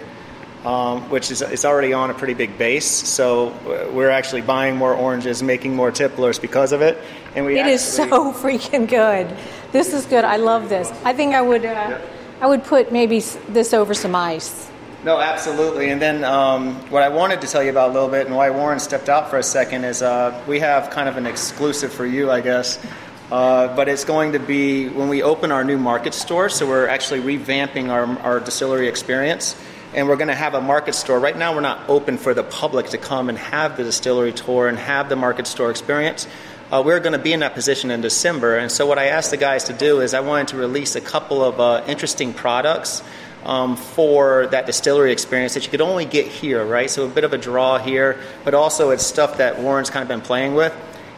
um, 0.63 1.09
which 1.09 1.31
is 1.31 1.41
it's 1.41 1.65
already 1.65 1.91
on 1.91 2.11
a 2.11 2.13
pretty 2.13 2.33
big 2.33 2.57
base. 2.57 2.85
So 2.87 3.49
uh, 3.49 3.91
we're 3.91 4.09
actually 4.09 4.41
buying 4.43 4.77
more 4.77 4.93
oranges, 4.93 5.43
making 5.43 5.75
more 5.75 5.91
tipplers 5.91 6.39
because 6.39 6.71
of 6.71 6.81
it. 6.81 6.97
And 7.35 7.45
we 7.45 7.59
It 7.59 7.67
is 7.67 7.99
actually- 7.99 8.09
so 8.09 8.31
freaking 8.41 8.87
good. 8.87 9.35
This 9.73 9.93
is 9.93 10.05
good. 10.05 10.23
I 10.23 10.37
love 10.37 10.69
this. 10.69 10.89
I 11.03 11.11
think 11.11 11.35
I 11.35 11.41
would. 11.41 11.65
Uh, 11.65 11.99
I 12.41 12.47
would 12.47 12.63
put 12.63 12.91
maybe 12.91 13.19
this 13.19 13.71
over 13.71 13.93
some 13.93 14.15
ice. 14.15 14.67
No, 15.03 15.19
absolutely. 15.19 15.91
And 15.91 16.01
then 16.01 16.23
um, 16.23 16.73
what 16.89 17.03
I 17.03 17.09
wanted 17.09 17.41
to 17.41 17.47
tell 17.47 17.61
you 17.61 17.69
about 17.69 17.91
a 17.91 17.93
little 17.93 18.09
bit 18.09 18.25
and 18.25 18.35
why 18.35 18.49
Warren 18.49 18.79
stepped 18.79 19.09
out 19.09 19.29
for 19.29 19.37
a 19.37 19.43
second 19.43 19.83
is 19.83 20.01
uh, 20.01 20.43
we 20.47 20.59
have 20.59 20.89
kind 20.89 21.07
of 21.07 21.17
an 21.17 21.27
exclusive 21.27 21.93
for 21.93 22.05
you, 22.05 22.31
I 22.31 22.41
guess. 22.41 22.83
Uh, 23.31 23.75
but 23.75 23.87
it's 23.87 24.05
going 24.05 24.33
to 24.33 24.39
be 24.39 24.89
when 24.89 25.07
we 25.07 25.21
open 25.21 25.51
our 25.51 25.63
new 25.63 25.77
market 25.77 26.15
store. 26.15 26.49
So 26.49 26.67
we're 26.67 26.87
actually 26.87 27.21
revamping 27.21 27.89
our, 27.89 28.07
our 28.21 28.39
distillery 28.39 28.87
experience. 28.87 29.55
And 29.93 30.07
we're 30.07 30.15
going 30.15 30.29
to 30.29 30.35
have 30.35 30.55
a 30.55 30.61
market 30.61 30.95
store. 30.95 31.19
Right 31.19 31.37
now, 31.37 31.53
we're 31.53 31.61
not 31.61 31.89
open 31.89 32.17
for 32.17 32.33
the 32.33 32.43
public 32.43 32.87
to 32.89 32.97
come 32.97 33.29
and 33.29 33.37
have 33.37 33.77
the 33.77 33.83
distillery 33.83 34.33
tour 34.33 34.67
and 34.67 34.79
have 34.79 35.09
the 35.09 35.15
market 35.15 35.45
store 35.45 35.69
experience. 35.69 36.27
Uh, 36.71 36.81
we're 36.81 37.01
going 37.01 37.11
to 37.11 37.19
be 37.19 37.33
in 37.33 37.41
that 37.41 37.53
position 37.53 37.91
in 37.91 37.99
December. 37.99 38.55
And 38.57 38.71
so, 38.71 38.85
what 38.85 38.97
I 38.97 39.07
asked 39.07 39.31
the 39.31 39.37
guys 39.37 39.65
to 39.65 39.73
do 39.73 39.99
is 39.99 40.13
I 40.13 40.21
wanted 40.21 40.49
to 40.49 40.57
release 40.57 40.95
a 40.95 41.01
couple 41.01 41.43
of 41.43 41.59
uh, 41.59 41.83
interesting 41.85 42.33
products 42.33 43.03
um, 43.43 43.75
for 43.75 44.47
that 44.47 44.67
distillery 44.67 45.11
experience 45.11 45.55
that 45.55 45.65
you 45.65 45.69
could 45.69 45.81
only 45.81 46.05
get 46.05 46.27
here, 46.27 46.63
right? 46.63 46.89
So, 46.89 47.05
a 47.05 47.09
bit 47.09 47.25
of 47.25 47.33
a 47.33 47.37
draw 47.37 47.77
here, 47.77 48.21
but 48.45 48.53
also 48.53 48.91
it's 48.91 49.05
stuff 49.05 49.37
that 49.39 49.59
Warren's 49.59 49.89
kind 49.89 50.01
of 50.01 50.07
been 50.07 50.21
playing 50.21 50.55
with. 50.55 50.73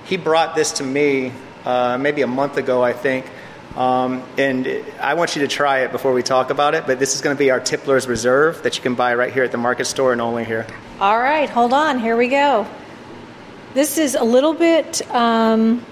He 0.05 0.17
brought 0.17 0.55
this 0.55 0.71
to 0.73 0.83
me 0.83 1.31
uh, 1.65 1.99
maybe 1.99 2.23
a 2.23 2.27
month 2.27 2.57
ago, 2.57 2.83
I 2.83 2.93
think. 2.93 3.29
Um, 3.75 4.23
and 4.39 4.67
I 4.99 5.13
want 5.13 5.35
you 5.35 5.43
to 5.43 5.47
try 5.47 5.81
it 5.81 5.91
before 5.91 6.13
we 6.13 6.23
talk 6.23 6.49
about 6.49 6.73
it, 6.73 6.87
but 6.87 6.97
this 6.97 7.13
is 7.13 7.21
going 7.21 7.35
to 7.35 7.39
be 7.39 7.51
our 7.51 7.59
Tippler's 7.59 8.07
Reserve 8.07 8.63
that 8.63 8.75
you 8.75 8.81
can 8.81 8.95
buy 8.95 9.13
right 9.13 9.31
here 9.31 9.43
at 9.43 9.51
the 9.51 9.57
market 9.59 9.85
store 9.85 10.13
and 10.13 10.21
only 10.21 10.45
here. 10.45 10.65
All 10.99 11.19
right, 11.19 11.49
hold 11.49 11.73
on. 11.73 11.99
Here 11.99 12.17
we 12.17 12.27
go. 12.27 12.67
This 13.73 13.97
is 13.97 14.13
a 14.13 14.23
little 14.23 14.53
bit 14.53 15.01
um, 15.09 15.83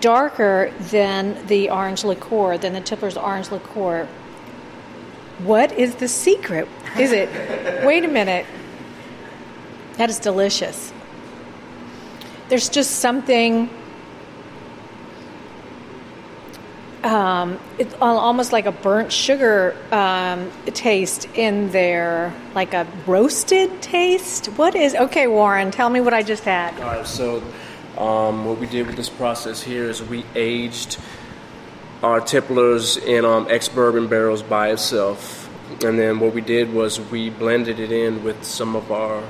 darker 0.00 0.72
than 0.90 1.46
the 1.46 1.68
orange 1.68 2.02
liqueur, 2.02 2.56
than 2.56 2.72
the 2.72 2.80
Tippler's 2.80 3.18
orange 3.18 3.50
liqueur. 3.50 4.08
What 5.40 5.72
is 5.72 5.96
the 5.96 6.08
secret? 6.08 6.66
Is 6.98 7.12
it? 7.12 7.28
Wait 7.84 8.04
a 8.04 8.08
minute. 8.08 8.46
That 9.98 10.08
is 10.08 10.18
delicious. 10.18 10.90
There's 12.48 12.70
just 12.70 12.92
something 12.92 13.68
um, 17.04 17.58
it's 17.78 17.94
almost 18.00 18.52
like 18.52 18.66
a 18.66 18.72
burnt 18.72 19.12
sugar 19.12 19.76
um, 19.92 20.50
taste 20.66 21.28
in 21.34 21.70
there, 21.70 22.34
like 22.54 22.74
a 22.74 22.86
roasted 23.06 23.80
taste. 23.80 24.46
What 24.46 24.74
is 24.74 24.94
okay, 24.94 25.26
Warren? 25.26 25.70
Tell 25.70 25.90
me 25.90 26.00
what 26.00 26.14
I 26.14 26.22
just 26.22 26.44
had. 26.44 26.74
All 26.80 26.96
right, 26.96 27.06
so 27.06 27.42
um, 27.96 28.44
what 28.44 28.58
we 28.58 28.66
did 28.66 28.86
with 28.86 28.96
this 28.96 29.08
process 29.08 29.62
here 29.62 29.84
is 29.84 30.02
we 30.02 30.24
aged 30.34 30.98
our 32.02 32.20
tipplers 32.20 32.96
in 32.96 33.24
um, 33.24 33.46
ex 33.48 33.68
bourbon 33.68 34.08
barrels 34.08 34.42
by 34.42 34.70
itself, 34.70 35.48
and 35.84 35.98
then 35.98 36.18
what 36.18 36.34
we 36.34 36.40
did 36.40 36.72
was 36.72 37.00
we 37.00 37.30
blended 37.30 37.78
it 37.78 37.92
in 37.92 38.24
with 38.24 38.42
some 38.44 38.74
of 38.74 38.90
our 38.90 39.22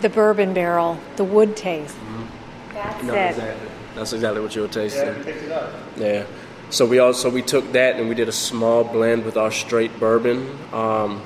the 0.00 0.08
bourbon 0.08 0.54
barrel, 0.54 0.98
the 1.16 1.24
wood 1.24 1.56
taste. 1.56 1.94
Mm-hmm. 1.94 2.74
That's 2.74 3.04
no, 3.04 3.14
it. 3.14 3.30
Exactly. 3.30 3.68
That's 3.94 4.12
exactly 4.12 4.40
what 4.40 4.56
you 4.56 4.62
were 4.62 4.68
tasting. 4.68 5.24
Yeah, 5.48 5.72
yeah. 5.98 6.26
So 6.70 6.86
we 6.86 7.00
also 7.00 7.28
we 7.28 7.42
took 7.42 7.72
that 7.72 7.96
and 7.96 8.08
we 8.08 8.14
did 8.14 8.28
a 8.28 8.32
small 8.32 8.84
blend 8.84 9.24
with 9.24 9.36
our 9.36 9.50
straight 9.50 9.98
bourbon. 9.98 10.56
Um, 10.72 11.20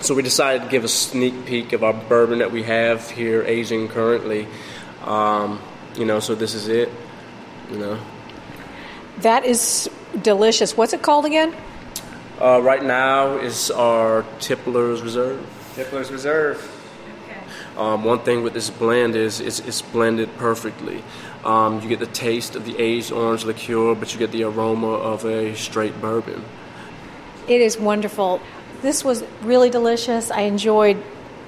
so 0.00 0.14
we 0.14 0.22
decided 0.22 0.62
to 0.64 0.68
give 0.70 0.84
a 0.84 0.88
sneak 0.88 1.44
peek 1.44 1.74
of 1.74 1.84
our 1.84 1.92
bourbon 1.92 2.38
that 2.38 2.50
we 2.50 2.62
have 2.62 3.10
here 3.10 3.42
aging 3.42 3.88
currently. 3.88 4.48
Um, 5.04 5.60
you 5.96 6.06
know, 6.06 6.18
so 6.18 6.34
this 6.34 6.54
is 6.54 6.68
it. 6.68 6.90
You 7.70 7.78
know. 7.78 8.00
That 9.18 9.44
is 9.44 9.90
delicious. 10.22 10.76
What's 10.76 10.94
it 10.94 11.02
called 11.02 11.26
again? 11.26 11.54
Uh, 12.40 12.60
right 12.62 12.82
now 12.82 13.36
is 13.36 13.70
our 13.70 14.22
Tippler's 14.38 15.02
Reserve. 15.02 15.46
Tippler's 15.74 16.10
Reserve. 16.10 16.69
Um, 17.76 18.04
one 18.04 18.20
thing 18.20 18.42
with 18.42 18.52
this 18.52 18.68
blend 18.68 19.16
is 19.16 19.40
it's, 19.40 19.60
it's 19.60 19.82
blended 19.82 20.36
perfectly. 20.36 21.02
Um, 21.44 21.80
you 21.80 21.88
get 21.88 22.00
the 22.00 22.06
taste 22.06 22.56
of 22.56 22.64
the 22.64 22.78
aged 22.78 23.12
orange 23.12 23.44
liqueur, 23.44 23.94
but 23.94 24.12
you 24.12 24.18
get 24.18 24.32
the 24.32 24.44
aroma 24.44 24.88
of 24.88 25.24
a 25.24 25.54
straight 25.56 25.98
bourbon. 26.00 26.44
It 27.48 27.60
is 27.60 27.78
wonderful. 27.78 28.40
This 28.82 29.04
was 29.04 29.24
really 29.42 29.70
delicious. 29.70 30.30
I 30.30 30.42
enjoyed 30.42 31.02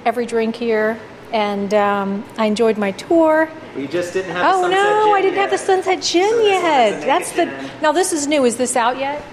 every 0.05 0.25
drink 0.25 0.55
here, 0.55 0.99
and 1.31 1.73
um, 1.73 2.25
I 2.37 2.47
enjoyed 2.47 2.77
my 2.77 2.91
tour. 2.91 3.49
We 3.75 3.87
just 3.87 4.13
didn't 4.13 4.31
have. 4.31 4.55
Oh 4.55 4.67
no, 4.67 5.13
I 5.13 5.21
didn't 5.21 5.35
yet. 5.35 5.49
have 5.49 5.51
the 5.51 5.57
sunset 5.57 6.01
gin 6.01 6.29
so 6.29 6.45
yet. 6.45 7.01
That's 7.01 7.31
the. 7.33 7.45
Now 7.81 7.91
this 7.91 8.13
is 8.13 8.27
new. 8.27 8.45
Is 8.45 8.57
this 8.57 8.75
out 8.75 8.97
yet? 8.97 9.23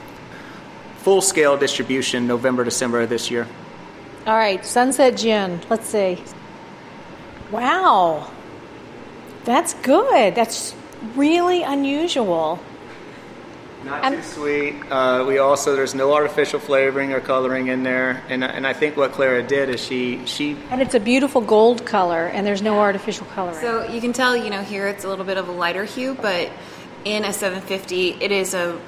Full 0.98 1.22
scale 1.22 1.56
distribution 1.56 2.26
November 2.26 2.64
December 2.64 3.00
of 3.00 3.08
this 3.08 3.30
year. 3.30 3.46
All 4.26 4.36
right, 4.36 4.64
sunset 4.64 5.16
gin. 5.16 5.60
Let's 5.70 5.86
see. 5.86 6.22
Wow. 7.50 8.30
That's 9.44 9.74
good. 9.74 10.34
That's 10.34 10.74
really 11.16 11.62
unusual. 11.62 12.60
Not 13.84 14.12
too 14.12 14.22
sweet. 14.22 14.74
Uh, 14.90 15.24
we 15.26 15.38
also 15.38 15.74
there's 15.74 15.94
no 15.94 16.12
artificial 16.12 16.60
flavoring 16.60 17.12
or 17.12 17.20
coloring 17.20 17.68
in 17.68 17.82
there, 17.82 18.22
and 18.28 18.44
and 18.44 18.66
I 18.66 18.74
think 18.74 18.96
what 18.96 19.12
Clara 19.12 19.42
did 19.42 19.70
is 19.70 19.82
she 19.82 20.24
she 20.26 20.56
and 20.70 20.82
it's 20.82 20.94
a 20.94 21.00
beautiful 21.00 21.40
gold 21.40 21.86
color, 21.86 22.26
and 22.26 22.46
there's 22.46 22.60
no 22.60 22.78
artificial 22.78 23.26
coloring. 23.28 23.58
So 23.58 23.84
you 23.84 24.02
can 24.02 24.12
tell, 24.12 24.36
you 24.36 24.50
know, 24.50 24.62
here 24.62 24.86
it's 24.86 25.04
a 25.04 25.08
little 25.08 25.24
bit 25.24 25.38
of 25.38 25.48
a 25.48 25.52
lighter 25.52 25.84
hue, 25.84 26.14
but 26.14 26.50
in 27.06 27.24
a 27.24 27.32
750, 27.32 28.22
it 28.22 28.30
is 28.30 28.52
a 28.52 28.78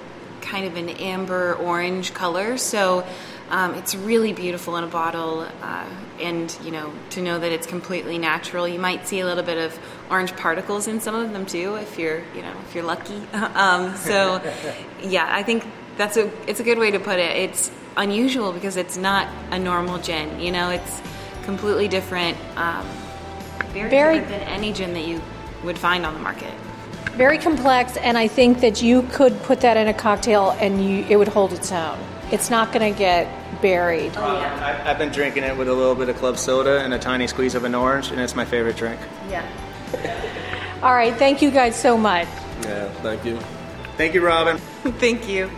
kind 0.42 0.66
of 0.66 0.76
an 0.76 0.90
amber 0.90 1.54
orange 1.54 2.12
color. 2.12 2.58
So 2.58 3.06
um, 3.52 3.74
it's 3.74 3.94
really 3.94 4.32
beautiful 4.32 4.78
in 4.78 4.84
a 4.84 4.86
bottle, 4.86 5.46
uh, 5.60 5.86
and 6.18 6.56
you 6.64 6.70
know 6.70 6.90
to 7.10 7.20
know 7.20 7.38
that 7.38 7.52
it's 7.52 7.66
completely 7.66 8.16
natural. 8.16 8.66
You 8.66 8.78
might 8.78 9.06
see 9.06 9.20
a 9.20 9.26
little 9.26 9.44
bit 9.44 9.58
of 9.58 9.78
orange 10.10 10.34
particles 10.34 10.88
in 10.88 11.00
some 11.00 11.14
of 11.14 11.34
them 11.34 11.44
too, 11.44 11.74
if 11.76 11.98
you're 11.98 12.22
you 12.34 12.40
know 12.40 12.54
if 12.66 12.74
you're 12.74 12.82
lucky. 12.82 13.16
um, 13.34 13.94
so 13.96 14.40
yeah, 15.02 15.28
I 15.30 15.42
think 15.42 15.66
that's 15.98 16.16
a 16.16 16.30
it's 16.48 16.60
a 16.60 16.62
good 16.62 16.78
way 16.78 16.92
to 16.92 16.98
put 16.98 17.18
it. 17.18 17.36
It's 17.36 17.70
unusual 17.98 18.52
because 18.52 18.78
it's 18.78 18.96
not 18.96 19.28
a 19.50 19.58
normal 19.58 19.98
gin. 19.98 20.40
You 20.40 20.50
know, 20.50 20.70
it's 20.70 21.02
completely 21.44 21.88
different. 21.88 22.38
Um, 22.56 22.86
very, 23.74 23.90
very 23.90 24.18
different 24.20 24.46
than 24.46 24.48
any 24.48 24.72
gin 24.72 24.94
that 24.94 25.04
you 25.04 25.20
would 25.62 25.78
find 25.78 26.06
on 26.06 26.14
the 26.14 26.20
market 26.20 26.52
very 27.12 27.36
complex 27.36 27.98
and 27.98 28.16
i 28.16 28.26
think 28.26 28.60
that 28.60 28.80
you 28.82 29.02
could 29.12 29.38
put 29.42 29.60
that 29.60 29.76
in 29.76 29.86
a 29.86 29.92
cocktail 29.92 30.56
and 30.60 30.82
you, 30.82 31.04
it 31.10 31.16
would 31.16 31.28
hold 31.28 31.52
its 31.52 31.70
own 31.70 31.98
it's 32.32 32.48
not 32.50 32.72
going 32.72 32.92
to 32.92 32.98
get 32.98 33.28
buried. 33.60 34.12
Oh, 34.16 34.40
yeah. 34.40 34.82
I, 34.84 34.88
have 34.88 34.98
been 34.98 35.10
drinking 35.10 35.44
it 35.44 35.56
with 35.56 35.68
a 35.68 35.74
little 35.74 35.94
bit 35.94 36.08
of 36.08 36.16
club 36.16 36.38
soda 36.38 36.80
and 36.80 36.94
a 36.94 36.98
tiny 36.98 37.26
squeeze 37.26 37.54
of 37.54 37.64
an 37.64 37.74
orange, 37.74 38.10
and 38.10 38.18
it's 38.18 38.34
my 38.34 38.46
favorite 38.46 38.76
drink. 38.76 38.98
Yeah. 39.28 39.46
All 40.82 40.94
right. 40.94 41.14
Thank 41.14 41.42
you 41.42 41.50
guys 41.50 41.76
so 41.76 41.96
much. 41.96 42.26
Yeah. 42.62 42.88
Thank 43.02 43.24
you. 43.24 43.38
Thank 43.96 44.14
you, 44.14 44.24
Robin. 44.24 44.56
thank 44.98 45.28
you. 45.28 45.50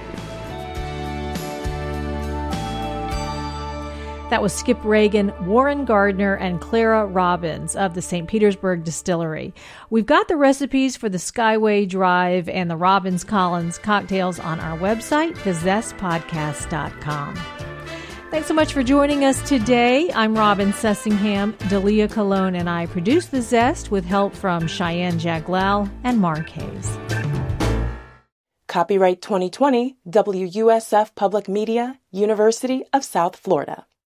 That 4.31 4.41
was 4.43 4.53
Skip 4.55 4.79
Ragan, 4.81 5.39
Warren 5.43 5.85
Gardner, 5.85 6.35
and 6.35 6.61
Clara 6.61 7.07
Robbins 7.07 7.77
of 7.77 7.95
the 7.95 8.03
St. 8.03 8.27
Petersburg 8.27 8.83
Distillery. 8.83 9.53
We've 9.91 10.07
got 10.07 10.29
the 10.29 10.37
recipes 10.37 10.97
for 10.97 11.09
the 11.09 11.19
Skyway 11.19 11.89
Drive 11.89 12.49
and 12.49 12.71
the 12.71 12.77
Robbins 12.77 13.23
Collins 13.23 13.79
cocktails 13.79 14.39
on 14.41 14.61
our 14.61 14.79
website, 14.79 15.37
thezestpodcast.com. 15.37 17.35
Thanks 18.31 18.49
so 18.49 18.55
much 18.55 18.73
for 18.73 18.83
joining 18.83 19.25
us 19.25 19.47
today. 19.49 20.11
I'm 20.13 20.35
Robin 20.37 20.73
Sussingham. 20.73 21.53
Dalia 21.69 22.11
Colon 22.11 22.57
and 22.57 22.69
I 22.69 22.87
produce 22.87 23.27
The 23.27 23.43
Zest 23.43 23.93
with 23.93 24.05
help 24.05 24.35
from 24.35 24.67
Cheyenne 24.67 25.21
Jaglal 25.21 25.89
and 26.03 26.19
Mark 26.19 26.49
Hayes. 26.49 26.99
Copyright 28.67 29.23
2020 29.23 29.99
WUSF 30.09 31.15
Public 31.15 31.49
Media, 31.49 32.01
University 32.11 32.83
of 32.93 33.05
South 33.05 33.37
Florida. 33.37 33.87